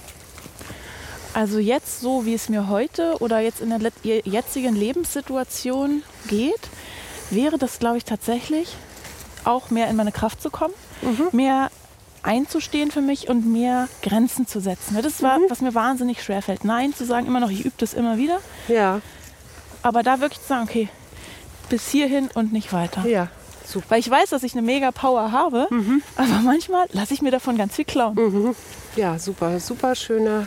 [1.34, 3.80] Also jetzt so, wie es mir heute oder jetzt in der
[4.24, 6.60] jetzigen Lebenssituation geht,
[7.30, 8.76] wäre das, glaube ich, tatsächlich
[9.44, 10.74] auch mehr in meine Kraft zu kommen,
[11.32, 11.70] mehr
[12.22, 14.94] einzustehen für mich und mehr Grenzen zu setzen.
[14.96, 16.64] Das ist, wa- was mir wahnsinnig schwer fällt.
[16.64, 19.00] Nein zu sagen, immer noch, ich übe das immer wieder, Ja,
[19.82, 20.88] aber da wirklich zu sagen, okay,
[21.68, 23.06] bis hierhin und nicht weiter.
[23.06, 23.28] ja,
[23.66, 23.86] super.
[23.90, 25.68] Weil ich weiß, dass ich eine mega Power habe,
[26.16, 28.54] aber manchmal lasse ich mir davon ganz viel klauen.
[28.96, 30.46] Ja, super, super schöner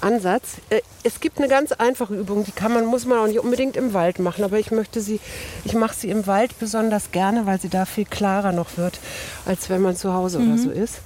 [0.00, 0.56] Ansatz.
[0.70, 3.76] Äh, es gibt eine ganz einfache Übung, die kann man, muss man auch nicht unbedingt
[3.76, 5.20] im Wald machen, aber ich möchte sie,
[5.64, 8.98] ich mache sie im Wald besonders gerne, weil sie da viel klarer noch wird,
[9.46, 10.52] als wenn man zu Hause mhm.
[10.52, 11.00] oder so ist.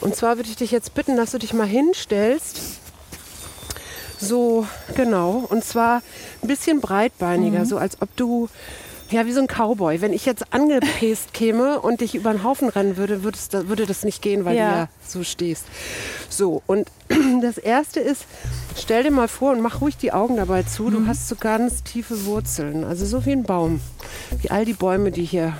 [0.00, 2.60] Und zwar würde ich dich jetzt bitten, dass du dich mal hinstellst.
[4.18, 5.44] So, genau.
[5.48, 6.02] Und zwar
[6.42, 7.66] ein bisschen breitbeiniger, mhm.
[7.66, 8.48] so als ob du
[9.10, 10.00] ja, wie so ein Cowboy.
[10.00, 13.86] Wenn ich jetzt angepest käme und dich über den Haufen rennen würde, würde, das, würde
[13.86, 14.70] das nicht gehen, weil ja.
[14.70, 15.66] du ja so stehst.
[16.28, 16.88] So, und
[17.44, 18.26] das Erste ist,
[18.76, 21.08] stell dir mal vor und mach ruhig die Augen dabei zu, du mhm.
[21.08, 23.80] hast so ganz tiefe Wurzeln, also so wie ein Baum,
[24.40, 25.54] wie all die Bäume, die hier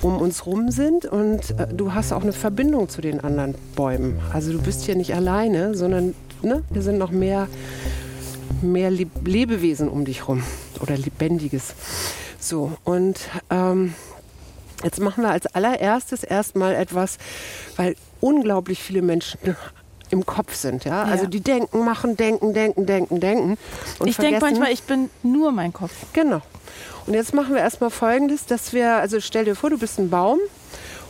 [0.00, 4.20] um uns rum sind und äh, du hast auch eine Verbindung zu den anderen Bäumen.
[4.32, 7.48] Also du bist hier nicht alleine, sondern ne, hier sind noch mehr
[8.62, 10.42] mehr Lebewesen um dich rum
[10.80, 11.74] oder Lebendiges.
[12.38, 13.18] So, und
[13.50, 13.94] ähm,
[14.82, 17.18] jetzt machen wir als allererstes erstmal etwas,
[17.76, 19.38] weil unglaublich viele Menschen
[20.14, 21.02] im Kopf sind, ja?
[21.02, 23.58] Also die denken, machen, denken, denken, denken, denken.
[23.98, 25.92] Und ich denke manchmal, ich bin nur mein Kopf.
[26.12, 26.40] Genau.
[27.06, 30.08] Und jetzt machen wir erstmal folgendes, dass wir, also stell dir vor, du bist ein
[30.08, 30.38] Baum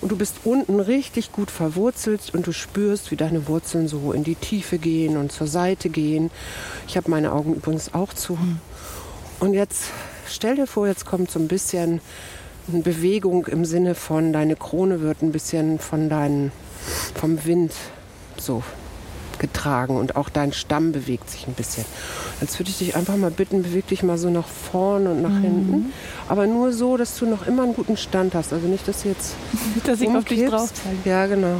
[0.01, 4.25] und du bist unten richtig gut verwurzelt und du spürst, wie deine Wurzeln so in
[4.25, 6.31] die Tiefe gehen und zur Seite gehen.
[6.89, 8.37] Ich habe meine Augen übrigens auch zu.
[9.39, 9.85] Und jetzt
[10.29, 12.01] stell dir vor, jetzt kommt so ein bisschen
[12.73, 16.51] eine Bewegung im Sinne von deine Krone wird ein bisschen von deinen,
[17.15, 17.73] vom Wind
[18.39, 18.63] so
[19.45, 21.85] getragen und auch dein Stamm bewegt sich ein bisschen.
[22.41, 25.31] Jetzt würde ich dich einfach mal bitten, beweg dich mal so nach vorne und nach
[25.31, 25.43] mhm.
[25.43, 25.93] hinten.
[26.29, 28.53] Aber nur so, dass du noch immer einen guten Stand hast.
[28.53, 29.35] Also nicht, dass du jetzt.
[29.85, 30.97] dass ich auf dich drauf zeige.
[31.09, 31.57] Ja, genau.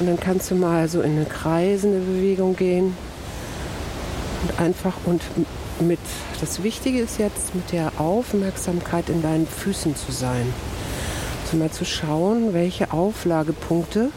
[0.00, 2.96] Und dann kannst du mal so in eine kreisende Bewegung gehen.
[4.42, 5.22] Und einfach und
[5.80, 6.00] mit,
[6.40, 10.52] das Wichtige ist jetzt, mit der Aufmerksamkeit in deinen Füßen zu sein.
[11.44, 14.10] Also mal zu schauen, welche Auflagepunkte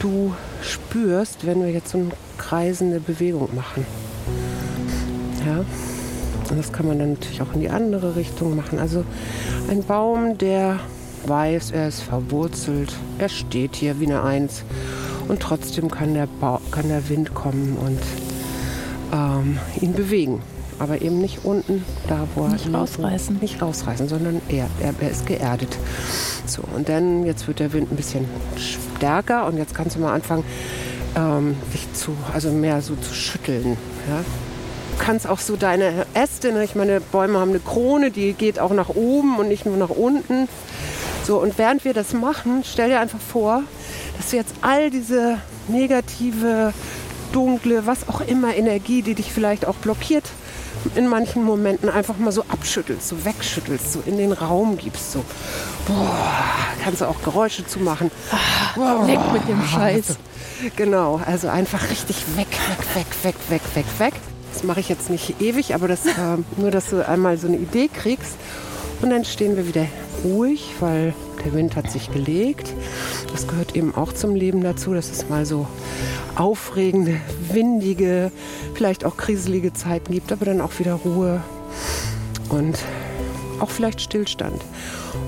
[0.00, 3.86] du spürst, wenn wir jetzt so eine kreisende Bewegung machen.
[5.46, 5.64] Ja.
[6.48, 8.78] Und das kann man dann natürlich auch in die andere Richtung machen.
[8.78, 9.04] Also
[9.68, 10.78] ein Baum, der
[11.26, 14.62] weiß, er ist verwurzelt, er steht hier wie eine Eins
[15.28, 18.00] und trotzdem kann der, ba kann der Wind kommen und
[19.12, 20.40] ähm, ihn bewegen.
[20.78, 23.38] Aber eben nicht unten, da wo nicht er rausreißen.
[23.40, 25.76] Nicht rausreißen, sondern er, er, er ist geerdet.
[26.46, 30.12] So, und dann, jetzt wird der Wind ein bisschen stärker und jetzt kannst du mal
[30.12, 30.44] anfangen,
[31.16, 33.76] ähm, dich zu, also mehr so zu schütteln.
[34.08, 34.18] Ja?
[34.98, 36.64] Du kannst auch so deine Äste, ne?
[36.64, 39.90] ich meine, Bäume haben eine Krone, die geht auch nach oben und nicht nur nach
[39.90, 40.48] unten.
[41.24, 43.62] So, und während wir das machen, stell dir einfach vor,
[44.16, 46.72] dass du jetzt all diese negative,
[47.32, 50.24] dunkle, was auch immer Energie, die dich vielleicht auch blockiert,
[50.94, 55.12] in manchen Momenten einfach mal so abschüttelst, so wegschüttelst, so in den Raum gibst.
[55.12, 55.24] So,
[55.86, 56.14] boah,
[56.82, 58.10] kannst du auch Geräusche zu machen.
[58.74, 60.18] Boah, weg mit dem Scheiß.
[60.76, 62.46] Genau, also einfach richtig weg,
[62.94, 64.14] weg, weg, weg, weg, weg, weg.
[64.52, 66.10] Das mache ich jetzt nicht ewig, aber das, äh,
[66.56, 68.36] nur, dass du einmal so eine Idee kriegst.
[69.02, 69.86] Und dann stehen wir wieder
[70.24, 71.14] ruhig, weil
[71.46, 72.74] der Wind hat sich gelegt.
[73.30, 75.68] Das gehört eben auch zum Leben dazu, dass es mal so
[76.34, 77.20] aufregende,
[77.52, 78.32] windige,
[78.74, 81.40] vielleicht auch kriselige Zeiten gibt, aber dann auch wieder Ruhe
[82.48, 82.76] und
[83.60, 84.60] auch vielleicht Stillstand.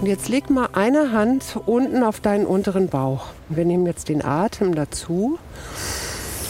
[0.00, 3.26] Und jetzt leg mal eine Hand unten auf deinen unteren Bauch.
[3.48, 5.38] Wir nehmen jetzt den Atem dazu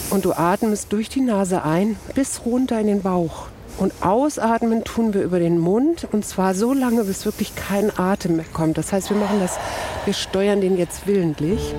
[0.09, 3.48] und du atmest durch die Nase ein bis runter in den Bauch.
[3.79, 8.35] Und ausatmen tun wir über den Mund und zwar so lange, bis wirklich kein Atem
[8.35, 8.77] mehr kommt.
[8.77, 9.57] Das heißt, wir machen das,
[10.03, 11.73] wir steuern den jetzt willentlich.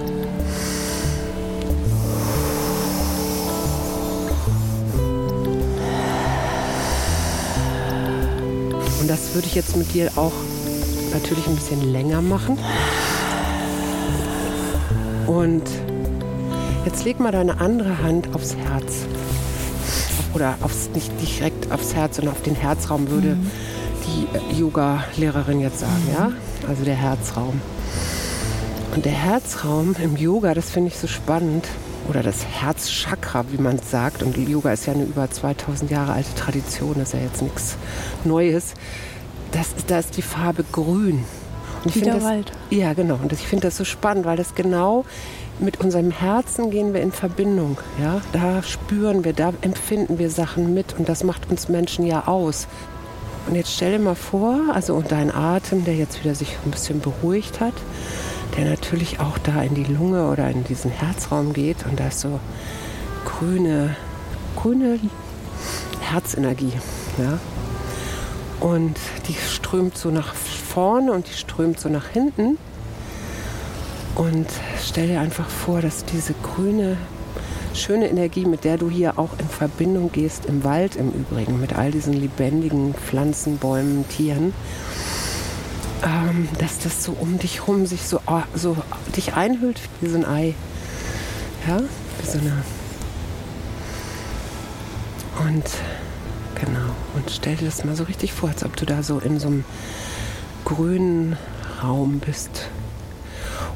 [9.01, 10.33] Und das würde ich jetzt mit dir auch
[11.13, 12.59] natürlich ein bisschen länger machen.
[15.27, 15.65] Und
[16.87, 19.05] jetzt leg mal deine andere Hand aufs Herz.
[20.35, 23.51] Oder aufs, nicht direkt aufs Herz, sondern auf den Herzraum würde mhm.
[24.07, 26.33] die Yoga-Lehrerin jetzt sagen, ja?
[26.69, 27.61] Also der Herzraum.
[28.95, 31.67] Und der Herzraum im Yoga, das finde ich so spannend.
[32.09, 34.23] Oder das Herzchakra, wie man es sagt.
[34.23, 37.77] Und Yoga ist ja eine über 2000 Jahre alte Tradition, das ist ja jetzt nichts
[38.25, 38.75] Neues
[39.53, 41.25] das, da ist die Farbe grün.
[41.85, 42.53] Und Wie der das, Wald.
[42.71, 43.19] Ja, genau.
[43.23, 45.05] Und ich finde das so spannend, weil das genau
[45.61, 47.79] mit unserem Herzen gehen wir in Verbindung.
[48.01, 48.21] Ja?
[48.33, 52.67] Da spüren wir, da empfinden wir Sachen mit und das macht uns Menschen ja aus.
[53.47, 56.71] Und jetzt stell dir mal vor, also und dein Atem, der jetzt wieder sich ein
[56.71, 57.75] bisschen beruhigt hat,
[58.57, 62.21] der natürlich auch da in die Lunge oder in diesen Herzraum geht und da ist
[62.21, 62.41] so
[63.25, 63.97] grüne,
[64.57, 64.99] grüne
[66.01, 66.73] Herzenergie.
[67.19, 67.39] Ja?
[68.61, 72.59] Und die strömt so nach vorne und die strömt so nach hinten.
[74.21, 74.47] Und
[74.85, 76.99] stell dir einfach vor, dass diese grüne
[77.73, 81.75] schöne Energie, mit der du hier auch in Verbindung gehst, im Wald im Übrigen, mit
[81.75, 84.53] all diesen lebendigen Pflanzen, Bäumen, Tieren.
[86.03, 88.77] Ähm, dass das so um dich rum sich so, oh, so
[89.17, 90.55] dich einhüllt wie so ein Ei.
[91.67, 92.63] Ja, wie so eine.
[95.49, 95.65] Und
[96.57, 99.41] genau, und stell dir das mal so richtig vor, als ob du da so in
[99.41, 99.65] so einem
[100.67, 101.39] grünen
[101.83, 102.69] Raum bist.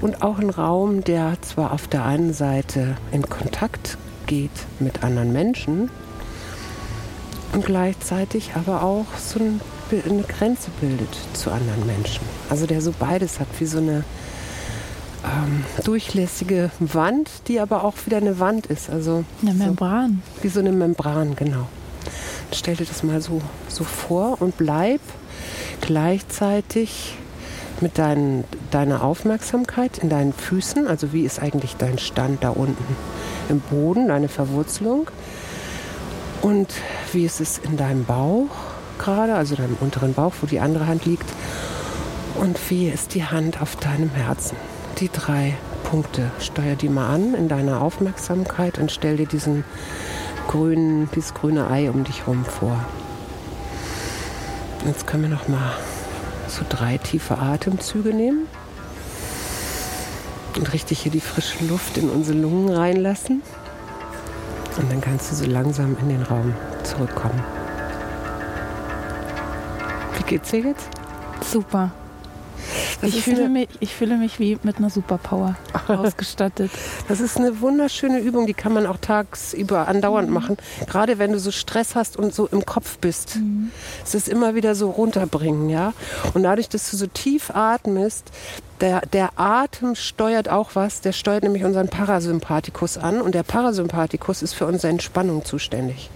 [0.01, 5.33] Und auch ein Raum, der zwar auf der einen Seite in Kontakt geht mit anderen
[5.33, 5.91] Menschen
[7.53, 12.23] und gleichzeitig aber auch so ein, eine Grenze bildet zu anderen Menschen.
[12.51, 14.05] Also der so beides hat, wie so eine
[15.25, 18.91] ähm, durchlässige Wand, die aber auch wieder eine Wand ist.
[18.91, 20.23] Also Eine Membran.
[20.37, 21.69] So, wie so eine Membran, genau.
[22.53, 25.01] Stell dir das mal so, so vor und bleib
[25.81, 27.17] gleichzeitig
[27.85, 32.97] mit dein, deiner Aufmerksamkeit in deinen Füßen, also wie ist eigentlich dein Stand da unten
[33.51, 35.11] im Boden, deine Verwurzelung
[36.41, 36.73] und
[37.13, 38.49] wie ist es in deinem Bauch
[38.99, 41.31] gerade, also deinem unteren Bauch, wo die andere Hand liegt
[42.37, 44.57] und wie ist die Hand auf deinem Herzen.
[44.99, 49.63] Die drei Punkte, steuer die mal an in deiner Aufmerksamkeit und stell dir diesen
[50.49, 52.83] grünen, dieses grüne Ei um dich herum vor.
[54.87, 55.73] Jetzt können wir noch mal
[56.55, 58.47] so drei tiefe Atemzüge nehmen
[60.57, 63.43] und richtig hier die frische Luft in unsere Lungen reinlassen.
[64.77, 67.43] Und dann kannst du so langsam in den Raum zurückkommen.
[70.17, 70.89] Wie geht's dir jetzt?
[71.41, 71.93] Super.
[73.07, 75.57] Ich fühle, mich, ich fühle mich wie mit einer Superpower
[75.89, 76.71] ausgestattet.
[77.09, 80.35] Das ist eine wunderschöne Übung, die kann man auch tagsüber andauernd mhm.
[80.35, 80.57] machen.
[80.87, 83.37] Gerade wenn du so Stress hast und so im Kopf bist.
[83.37, 83.71] Mhm.
[84.05, 85.93] Es ist immer wieder so runterbringen, ja.
[86.35, 88.31] Und dadurch, dass du so tief atmest,
[88.81, 91.01] der, der Atem steuert auch was.
[91.01, 93.21] Der steuert nämlich unseren Parasympathikus an.
[93.21, 96.11] Und der Parasympathikus ist für unsere Entspannung zuständig.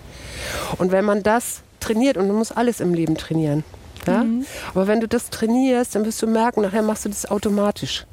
[0.78, 3.64] Und wenn man das trainiert, und man muss alles im Leben trainieren,
[4.08, 4.24] ja?
[4.24, 4.46] Mhm.
[4.74, 8.06] Aber wenn du das trainierst, dann wirst du merken, nachher machst du das automatisch.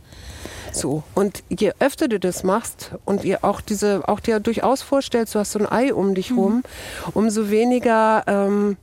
[0.75, 1.03] So.
[1.13, 5.39] Und je öfter du das machst und ihr auch diese, auch dir durchaus vorstellst, du
[5.39, 6.39] hast so ein Ei um dich mhm.
[6.39, 6.63] rum,
[7.13, 8.77] umso weniger, ähm,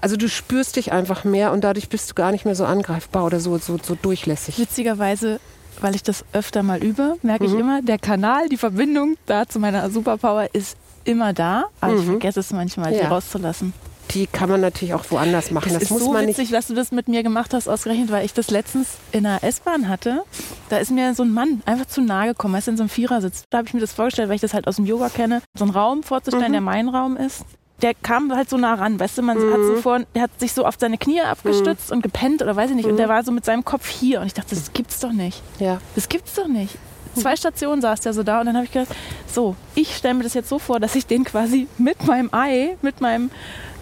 [0.00, 3.24] also du spürst dich einfach mehr und dadurch bist du gar nicht mehr so angreifbar
[3.24, 4.58] oder so, so, so durchlässig.
[4.58, 5.38] Witzigerweise
[5.80, 7.52] weil ich das öfter mal übe, merke mhm.
[7.52, 11.98] ich immer, der Kanal, die Verbindung da zu meiner Superpower ist immer da, aber mhm.
[11.98, 13.00] ich vergesse es manchmal, ja.
[13.00, 13.72] die rauszulassen
[14.10, 15.70] die kann man natürlich auch woanders machen.
[15.70, 17.68] Das, das ist muss so man witzig, nicht dass du das mit mir gemacht hast,
[17.68, 20.22] ausgerechnet, weil ich das letztens in einer S-Bahn hatte.
[20.68, 22.90] Da ist mir so ein Mann einfach zu nahe gekommen, er ist in so einem
[22.90, 23.44] Vierersitz.
[23.50, 25.64] Da habe ich mir das vorgestellt, weil ich das halt aus dem Yoga kenne, so
[25.64, 26.52] einen Raum vorzustellen, mhm.
[26.52, 27.44] der mein Raum ist.
[27.82, 29.52] Der kam halt so nah ran, weißt du, man mhm.
[29.52, 31.96] hat so vor, der hat sich so auf seine Knie abgestützt mhm.
[31.96, 32.86] und gepennt oder weiß ich nicht.
[32.86, 33.12] Und der mhm.
[33.12, 35.42] war so mit seinem Kopf hier und ich dachte, das gibt's doch nicht.
[35.58, 35.80] Ja.
[35.94, 36.76] Das gibt's doch nicht
[37.14, 38.94] zwei Stationen saß der so da und dann habe ich gedacht,
[39.26, 42.76] so, ich stelle mir das jetzt so vor, dass ich den quasi mit meinem Ei,
[42.82, 43.30] mit meinem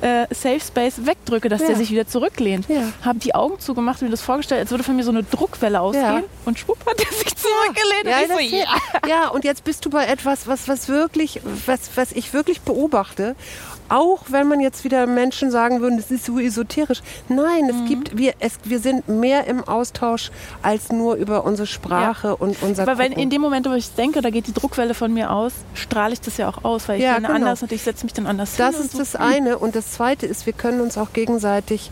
[0.03, 1.69] äh, Safe Space wegdrücke, dass ja.
[1.69, 2.69] der sich wieder zurücklehnt.
[2.69, 2.93] Ja.
[3.03, 5.81] Habe die Augen zugemacht und mir das vorgestellt, als würde von mir so eine Druckwelle
[5.81, 6.05] ausgehen.
[6.05, 6.23] Ja.
[6.45, 8.05] Und schwupp hat er sich zurückgelehnt.
[8.05, 8.67] Ja, und so, ja.
[9.09, 13.37] ja, und jetzt bist du bei etwas, was, was wirklich, was, was ich wirklich beobachte
[13.93, 17.03] auch wenn man jetzt wieder Menschen sagen würden, das ist so esoterisch.
[17.29, 17.87] Nein, es mhm.
[17.87, 20.31] gibt, wir, es, wir sind mehr im Austausch
[20.63, 22.33] als nur über unsere Sprache ja.
[22.33, 25.13] und unser Aber wenn in dem Moment, wo ich denke, da geht die Druckwelle von
[25.13, 27.35] mir aus, strahle ich das ja auch aus, weil ich ja, bin genau.
[27.35, 28.99] anders und ich setze mich dann anders Das ist so.
[28.99, 29.59] das eine.
[29.59, 31.91] Und das zweite ist, wir können uns auch gegenseitig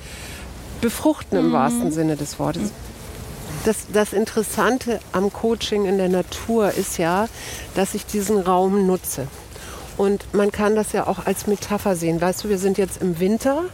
[0.80, 1.53] befruchten im mhm.
[1.53, 2.72] wahrsten Sinne des Wortes.
[3.64, 7.28] Das, das, Interessante am Coaching in der Natur ist ja,
[7.74, 9.26] dass ich diesen Raum nutze.
[10.01, 12.22] Und man kann das ja auch als Metapher sehen.
[12.22, 13.64] Weißt du, wir sind jetzt im Winter.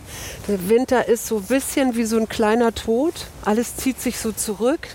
[0.48, 3.28] Der Winter ist so ein bisschen wie so ein kleiner Tod.
[3.44, 4.88] Alles zieht sich so zurück.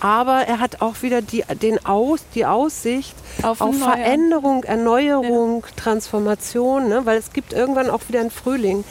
[0.00, 5.82] Aber er hat auch wieder die, den Aus, die Aussicht auf, auf Veränderung, Erneuerung, ja.
[5.82, 7.06] Transformation, ne?
[7.06, 8.84] weil es gibt irgendwann auch wieder einen Frühling.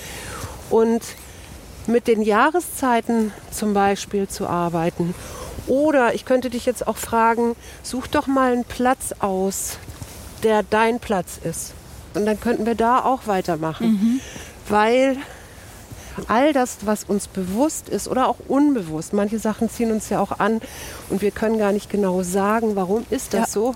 [0.71, 1.03] Und
[1.85, 5.13] mit den Jahreszeiten zum Beispiel zu arbeiten.
[5.67, 9.77] Oder ich könnte dich jetzt auch fragen, such doch mal einen Platz aus,
[10.45, 11.73] der dein Platz ist.
[12.13, 13.87] Und dann könnten wir da auch weitermachen.
[13.87, 14.19] Mhm.
[14.69, 15.17] Weil
[16.27, 20.39] all das, was uns bewusst ist oder auch unbewusst, manche Sachen ziehen uns ja auch
[20.39, 20.61] an
[21.09, 23.47] und wir können gar nicht genau sagen, warum ist das ja.
[23.47, 23.75] so,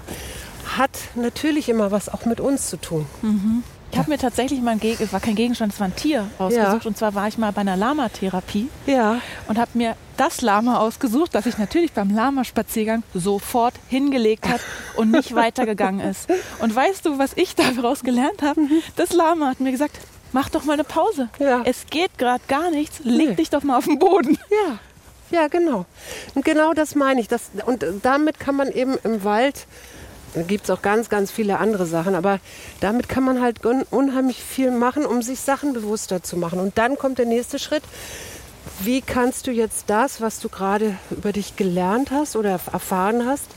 [0.77, 3.05] hat natürlich immer was auch mit uns zu tun.
[3.21, 3.63] Mhm.
[3.91, 6.83] Ich habe mir tatsächlich mal ein es war kein Gegenstand, es war ein Tier ausgesucht.
[6.83, 6.87] Ja.
[6.87, 9.19] Und zwar war ich mal bei einer Lama-Therapie ja.
[9.47, 14.61] und habe mir das Lama ausgesucht, das sich natürlich beim Lama-Spaziergang sofort hingelegt hat
[14.95, 16.29] und nicht weitergegangen ist.
[16.59, 18.61] Und weißt du, was ich daraus gelernt habe?
[18.61, 18.81] Mhm.
[18.95, 19.97] Das Lama hat mir gesagt,
[20.33, 21.29] mach doch mal eine Pause.
[21.39, 21.61] Ja.
[21.65, 23.35] Es geht gerade gar nichts, leg nee.
[23.35, 24.37] dich doch mal auf den Boden.
[24.51, 24.79] Ja.
[25.31, 25.85] Ja, genau.
[26.33, 27.27] Und genau das meine ich.
[27.27, 29.67] Das, und damit kann man eben im Wald
[30.33, 32.15] Da gibt es auch ganz, ganz viele andere Sachen.
[32.15, 32.39] Aber
[32.79, 36.59] damit kann man halt un unheimlich viel machen, um sich Sachen bewusster zu machen.
[36.59, 37.83] Und dann kommt der nächste Schritt.
[38.81, 43.47] Wie kannst du jetzt das, was du gerade über dich gelernt hast oder erfahren hast,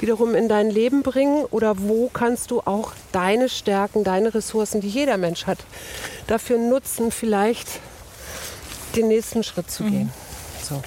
[0.00, 1.44] wiederum in dein Leben bringen?
[1.50, 5.58] Oder wo kannst du auch deine Stärken, deine Ressourcen, die jeder Mensch hat,
[6.26, 7.68] dafür nutzen, vielleicht
[8.96, 10.12] den nächsten Schritt zu gehen?
[10.62, 10.82] So.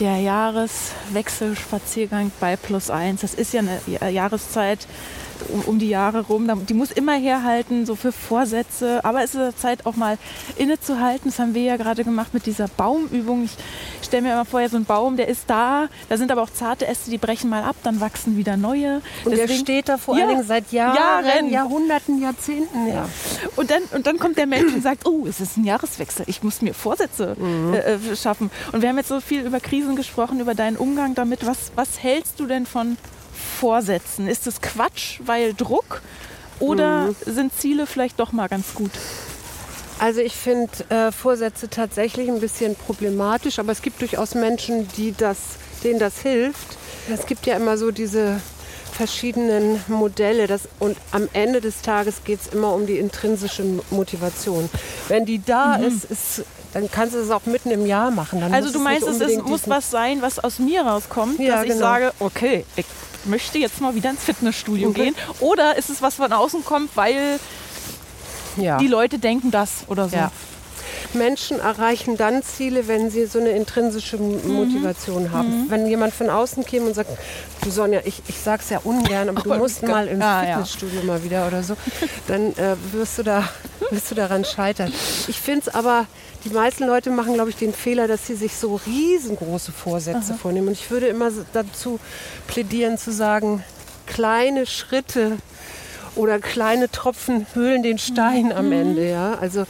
[0.00, 3.20] Der Jahreswechselspaziergang bei Plus Eins.
[3.20, 4.86] Das ist ja eine Jahreszeit
[5.48, 6.48] um, um die Jahre rum.
[6.68, 9.04] Die muss immer herhalten, so für Vorsätze.
[9.04, 10.18] Aber es ist der Zeit auch mal
[10.56, 11.30] innezuhalten.
[11.30, 13.44] Das haben wir ja gerade gemacht mit dieser Baumübung.
[13.44, 15.88] Ich stelle mir immer vor, ja, so ein Baum, der ist da.
[16.08, 19.02] Da sind aber auch zarte Äste, die brechen mal ab, dann wachsen wieder neue.
[19.24, 21.50] Und der Deswegen- steht da vor Ja, allen Dingen seit Jahren, Jahren.
[21.50, 22.88] Jahrhunderten, Jahrzehnten.
[22.88, 23.08] Ja.
[23.56, 26.42] Und dann, und dann kommt der Mensch und sagt, oh, es ist ein Jahreswechsel, ich
[26.42, 27.36] muss mir Vorsätze
[27.72, 28.50] äh, äh, schaffen.
[28.72, 31.46] Und wir haben jetzt so viel über Krisen gesprochen, über deinen Umgang damit.
[31.46, 32.96] Was, was hältst du denn von
[33.40, 34.28] Vorsätzen?
[34.28, 36.02] Ist es Quatsch, weil Druck?
[36.58, 38.90] Oder sind Ziele vielleicht doch mal ganz gut?
[39.98, 45.12] Also ich finde äh, Vorsätze tatsächlich ein bisschen problematisch, aber es gibt durchaus Menschen, die
[45.16, 45.38] das,
[45.84, 46.78] denen das hilft.
[47.12, 48.40] Es gibt ja immer so diese
[48.92, 54.68] verschiedenen Modelle das, und am Ende des Tages geht es immer um die intrinsische Motivation.
[55.08, 58.40] Wenn die da ist, ist, dann kannst du es auch mitten im Jahr machen.
[58.40, 58.54] Dann Mhm.
[58.54, 61.64] Also du es meinst, es unbedingt muss was sein, was aus mir rauskommt, Ja, dass
[61.64, 61.80] ich genau.
[61.80, 62.84] sage, okay, ich
[63.24, 64.94] möchte jetzt mal wieder ins Fitnessstudio Mhm.
[64.94, 65.14] gehen.
[65.40, 67.38] Oder ist es was von außen kommt, weil
[68.56, 68.78] ja.
[68.78, 70.16] die Leute denken das oder so?
[70.16, 70.32] Ja.
[71.14, 74.52] Menschen erreichen dann Ziele, wenn sie so eine intrinsische Mhm.
[74.54, 75.66] Motivation haben.
[75.68, 77.10] Wenn jemand von außen käme und sagt,
[77.62, 80.48] du Sonja, ich, ich sag's ja ungern, aber du Aber musst mal ins Ja, ja.
[80.56, 81.74] Fitnessstudio mal wieder oder so,
[82.28, 83.48] dann äh, wirst, du da,
[83.90, 84.92] wirst du daran scheitern.
[85.28, 86.06] Ich finde es aber,
[86.44, 90.68] die meisten Leute machen, glaube ich, den Fehler, dass sie sich so riesengroße Vorsätze vornehmen.
[90.68, 91.98] Und ich würde immer dazu
[92.46, 93.62] plädieren zu sagen,
[94.06, 95.36] kleine Schritte
[96.16, 98.52] oder kleine Tropfen höhlen den Stein Mhm.
[98.52, 99.08] am Ende.
[99.08, 99.34] Ja?
[99.40, 99.64] Also,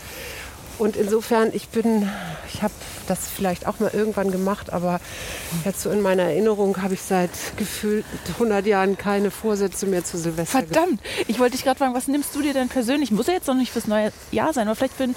[0.80, 2.08] und insofern, ich bin,
[2.52, 2.72] ich habe
[3.06, 5.00] das vielleicht auch mal irgendwann gemacht, aber
[5.64, 8.04] jetzt so in meiner Erinnerung habe ich seit gefühlt
[8.34, 10.58] 100 Jahren keine Vorsätze mehr zu Silvester.
[10.58, 13.10] Verdammt, ich wollte dich gerade fragen, was nimmst du dir denn persönlich?
[13.10, 15.16] Muss ja jetzt noch nicht fürs neue Jahr sein, aber vielleicht für einen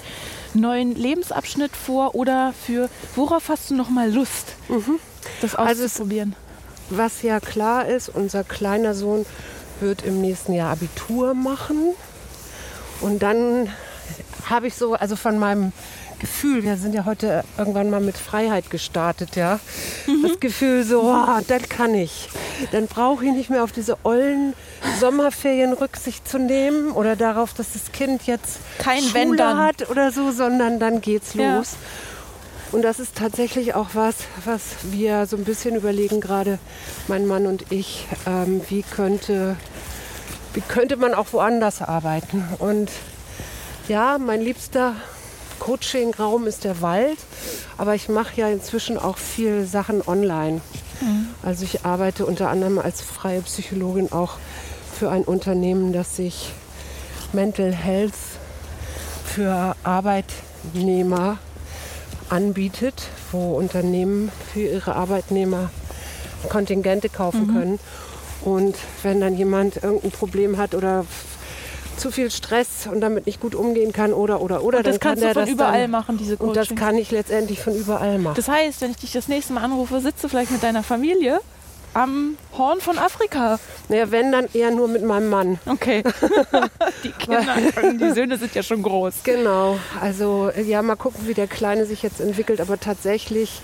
[0.54, 4.54] neuen Lebensabschnitt vor oder für worauf hast du noch mal Lust,
[5.40, 6.36] das Also es- auszuprobieren?
[6.90, 9.24] Was ja klar ist, unser kleiner Sohn
[9.80, 11.94] wird im nächsten Jahr Abitur machen.
[13.00, 13.68] Und dann
[14.50, 15.72] habe ich so, also von meinem
[16.18, 19.58] Gefühl, wir sind ja heute irgendwann mal mit Freiheit gestartet, ja.
[20.22, 22.28] Das Gefühl so, oh, das kann ich.
[22.72, 24.54] Dann brauche ich nicht mehr auf diese ollen
[25.00, 30.30] Sommerferien Rücksicht zu nehmen oder darauf, dass das Kind jetzt Kein Schule hat oder so,
[30.30, 31.58] sondern dann geht's Ja.
[31.58, 31.72] los.
[32.72, 36.58] Und das ist tatsächlich auch was, was wir so ein bisschen überlegen, gerade
[37.06, 39.56] mein Mann und ich, ähm, wie, könnte,
[40.54, 42.42] wie könnte man auch woanders arbeiten.
[42.58, 42.90] Und
[43.88, 44.94] ja, mein liebster
[45.58, 47.18] Coaching-Raum ist der Wald,
[47.78, 50.60] aber ich mache ja inzwischen auch viel Sachen online.
[51.42, 54.38] Also ich arbeite unter anderem als freie Psychologin auch
[54.98, 56.52] für ein Unternehmen, das sich
[57.32, 58.14] Mental Health
[59.24, 61.38] für Arbeitnehmer
[62.30, 65.70] anbietet, wo Unternehmen für ihre Arbeitnehmer
[66.48, 67.80] Kontingente kaufen können.
[68.42, 71.04] Und wenn dann jemand irgendein Problem hat oder
[71.96, 75.12] zu viel Stress und damit nicht gut umgehen kann oder oder oder, Und das kann
[75.12, 78.18] kannst der du von überall dann, machen, diese Und das kann ich letztendlich von überall
[78.18, 78.36] machen.
[78.36, 81.40] Das heißt, wenn ich dich das nächste Mal anrufe, sitze vielleicht mit deiner Familie
[81.94, 83.58] am Horn von Afrika.
[83.88, 85.58] naja, wenn dann eher nur mit meinem Mann.
[85.64, 86.02] Okay.
[87.04, 87.56] die Kinder,
[87.92, 89.22] die Söhne sind ja schon groß.
[89.22, 93.60] Genau, also ja, mal gucken, wie der Kleine sich jetzt entwickelt, aber tatsächlich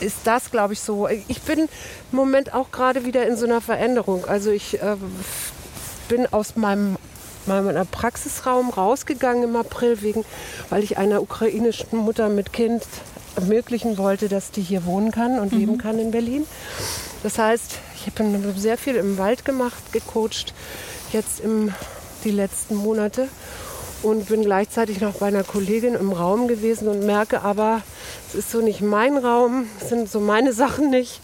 [0.00, 1.08] ist das, glaube ich, so.
[1.28, 1.68] Ich bin im
[2.10, 4.24] Moment auch gerade wieder in so einer Veränderung.
[4.26, 4.96] Also ich äh,
[6.08, 6.96] bin aus meinem
[7.46, 10.24] meinem Praxisraum rausgegangen im April, wegen,
[10.70, 12.82] weil ich einer ukrainischen Mutter mit Kind
[13.36, 16.46] ermöglichen wollte, dass die hier wohnen kann und leben kann in Berlin.
[17.22, 20.54] Das heißt, ich habe sehr viel im Wald gemacht, gecoacht,
[21.12, 21.72] jetzt im,
[22.24, 23.28] die letzten Monate
[24.04, 27.80] und bin gleichzeitig noch bei einer Kollegin im Raum gewesen und merke aber,
[28.28, 31.20] es ist so nicht mein Raum, es sind so meine Sachen nicht.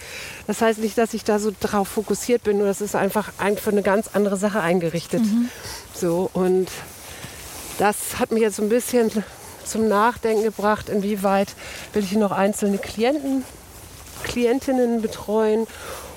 [0.46, 3.70] Das heißt nicht, dass ich da so drauf fokussiert bin, nur das ist einfach für
[3.70, 5.22] eine ganz andere Sache eingerichtet.
[5.94, 6.68] So und
[7.78, 9.10] das hat mich jetzt so ein bisschen
[9.64, 11.48] zum Nachdenken gebracht, inwieweit
[11.92, 13.44] will ich noch einzelne Klienten,
[14.24, 15.66] Klientinnen betreuen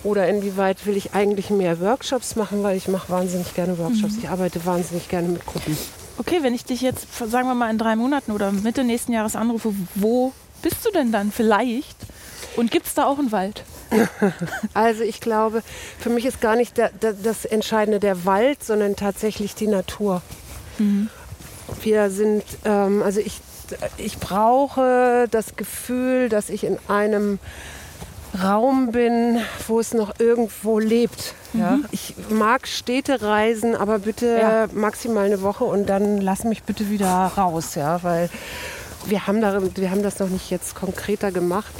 [0.03, 4.15] Oder inwieweit will ich eigentlich mehr Workshops machen, weil ich mache wahnsinnig gerne Workshops.
[4.17, 5.77] Ich arbeite wahnsinnig gerne mit Gruppen.
[6.17, 9.35] Okay, wenn ich dich jetzt, sagen wir mal, in drei Monaten oder Mitte nächsten Jahres
[9.35, 11.97] anrufe, wo bist du denn dann vielleicht?
[12.55, 13.63] Und gibt es da auch einen Wald?
[14.73, 15.61] Also ich glaube,
[15.99, 20.21] für mich ist gar nicht der, der, das Entscheidende der Wald, sondern tatsächlich die Natur.
[21.81, 23.39] Wir sind, ähm, also ich,
[23.97, 27.39] ich brauche das Gefühl, dass ich in einem
[28.41, 31.35] Raum bin, wo es noch irgendwo lebt.
[31.53, 31.79] Ja?
[31.91, 34.67] Ich mag Städte reisen, aber bitte Ja.
[34.73, 38.29] maximal eine Woche und dann lass mich bitte wieder raus, ja, weil
[39.05, 41.73] wir haben, da, wir haben das noch nicht jetzt konkreter gemacht,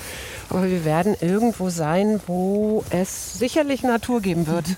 [0.49, 4.65] aber wir werden irgendwo sein, wo es sicherlich Natur geben wird.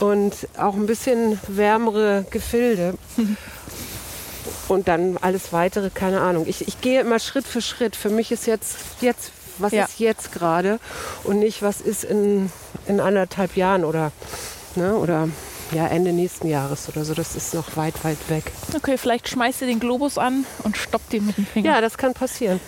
[0.00, 2.94] Und auch ein bisschen wärmere Gefilde.
[4.68, 6.46] Und dann alles weitere, keine Ahnung.
[6.48, 7.96] Ich, ich gehe immer Schritt für Schritt.
[7.96, 9.30] Für mich ist jetzt, jetzt
[9.62, 9.84] was Ja.
[9.84, 10.78] ist jetzt gerade
[11.24, 12.50] und nicht, was ist in,
[12.86, 14.12] in anderthalb Jahren oder,
[14.76, 15.28] ne, oder
[15.72, 17.14] ja, Ende nächsten Jahres oder so.
[17.14, 18.50] Das ist noch weit, weit weg.
[18.74, 21.70] Okay, vielleicht schmeißt ihr den Globus an und stoppt ihn mit dem Finger.
[21.74, 22.60] Ja, das kann passieren.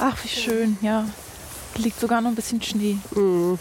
[0.00, 1.06] Ach, wie schön, ja.
[1.76, 2.98] Liegt sogar noch ein bisschen Schnee.
[3.14, 3.58] Und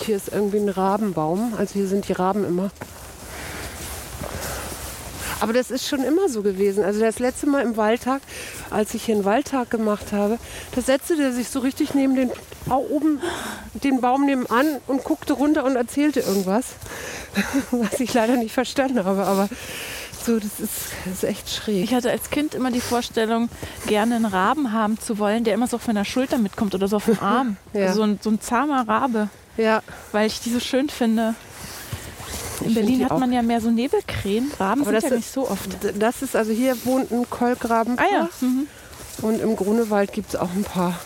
[0.00, 1.54] hier ist irgendwie ein Rabenbaum.
[1.58, 2.70] Also hier sind die Raben immer.
[5.40, 6.84] Aber das ist schon immer so gewesen.
[6.84, 8.22] Also das letzte Mal im Waldtag,
[8.70, 10.38] als ich hier einen Waldtag gemacht habe,
[10.74, 12.30] da setzte der sich so richtig neben den
[12.70, 13.20] oben
[13.74, 16.66] den Baum nebenan und guckte runter und erzählte irgendwas,
[17.70, 19.24] was ich leider nicht verstanden habe.
[19.24, 19.48] Aber
[20.24, 20.72] so, das ist,
[21.04, 21.84] das ist echt schräg.
[21.84, 23.50] Ich hatte als Kind immer die Vorstellung,
[23.86, 26.96] gerne einen Raben haben zu wollen, der immer so auf meiner Schulter mitkommt oder so
[26.96, 27.56] auf dem Arm.
[27.74, 27.86] Ja.
[27.86, 29.82] also so, ein, so ein zahmer Rabe, Ja,
[30.12, 31.34] weil ich die so schön finde.
[32.60, 34.50] In Berlin hat man ja mehr so Nebelkrähen.
[34.58, 35.70] Raben Aber sind das ja ist- nicht so oft.
[35.98, 37.98] das ist also hier wohnt ein Kolkraben.
[37.98, 38.28] Ah ja.
[38.40, 38.66] Mhm.
[39.22, 40.98] Und im Grunewald gibt es auch ein paar.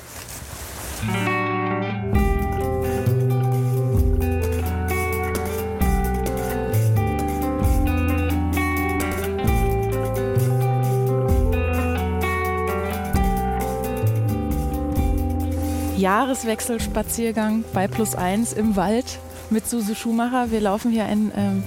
[16.28, 19.18] Jahreswechselspaziergang bei Plus Eins im Wald
[19.50, 20.50] mit Suse Schumacher.
[20.50, 21.62] Wir laufen hier einen ähm,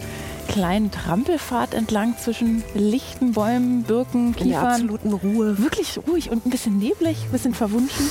[0.48, 4.66] kleinen Trampelpfad entlang zwischen lichten Bäumen, Birken, In der Kiefern.
[4.66, 5.58] absoluten Ruhe.
[5.60, 8.10] Wirklich ruhig und ein bisschen neblig, ein bisschen verwunschen.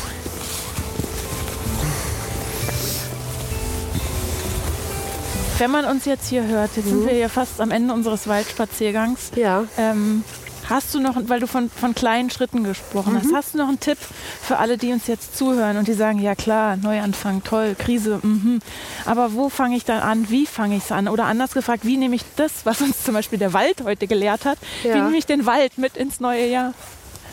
[5.58, 9.32] Wenn man uns jetzt hier hört, jetzt sind wir ja fast am Ende unseres Waldspaziergangs.
[9.36, 9.64] Ja.
[9.76, 10.24] Ähm,
[10.70, 13.80] hast du noch, weil du von, von kleinen Schritten gesprochen hast, hast du noch einen
[13.80, 13.98] Tipp
[14.42, 18.60] für alle, die uns jetzt zuhören und die sagen, ja klar, Neuanfang, toll, Krise, mhm.
[19.04, 21.08] aber wo fange ich dann an, wie fange ich es an?
[21.08, 24.44] Oder anders gefragt, wie nehme ich das, was uns zum Beispiel der Wald heute gelehrt
[24.44, 25.04] hat, wie Ja.
[25.04, 26.72] nehme ich den Wald mit ins neue Jahr?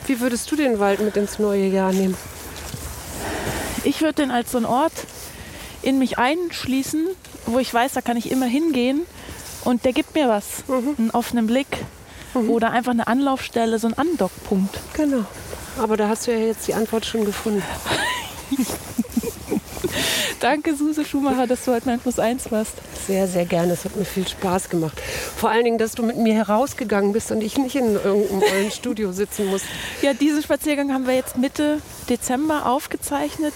[0.07, 2.15] Wie würdest du den Wald mit ins neue Jahr nehmen?
[3.83, 4.93] Ich würde den als so einen Ort
[5.81, 7.07] in mich einschließen,
[7.45, 9.01] wo ich weiß, da kann ich immer hingehen
[9.63, 10.63] und der gibt mir was.
[10.97, 11.67] Einen offenen Blick
[12.41, 14.79] oder einfach eine Anlaufstelle, so ein Andockpunkt.
[14.93, 15.25] Genau.
[15.77, 17.63] Aber da hast du ja jetzt die Antwort schon gefunden.
[20.39, 22.73] Danke, Suse Schumacher, dass du heute mein Plus eins warst.
[23.07, 23.73] Sehr, sehr gerne.
[23.73, 25.01] Es hat mir viel Spaß gemacht.
[25.35, 29.11] Vor allen Dingen, dass du mit mir herausgegangen bist und ich nicht in irgendeinem Studio
[29.11, 29.61] sitzen muss.
[30.01, 33.53] Ja, diesen Spaziergang haben wir jetzt Mitte Dezember aufgezeichnet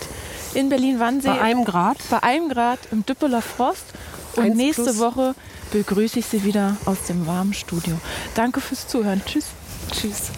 [0.53, 1.27] in Berlin-Wannsee.
[1.27, 1.97] Bei einem Grad.
[2.09, 3.85] bei einem Grad im Düppeler Frost.
[4.35, 4.99] Und Eins nächste plus.
[4.99, 5.35] Woche
[5.71, 7.99] begrüße ich Sie wieder aus dem warmen Studio.
[8.35, 9.21] Danke fürs Zuhören.
[9.25, 9.45] Tschüss.
[9.91, 10.31] Tschüss.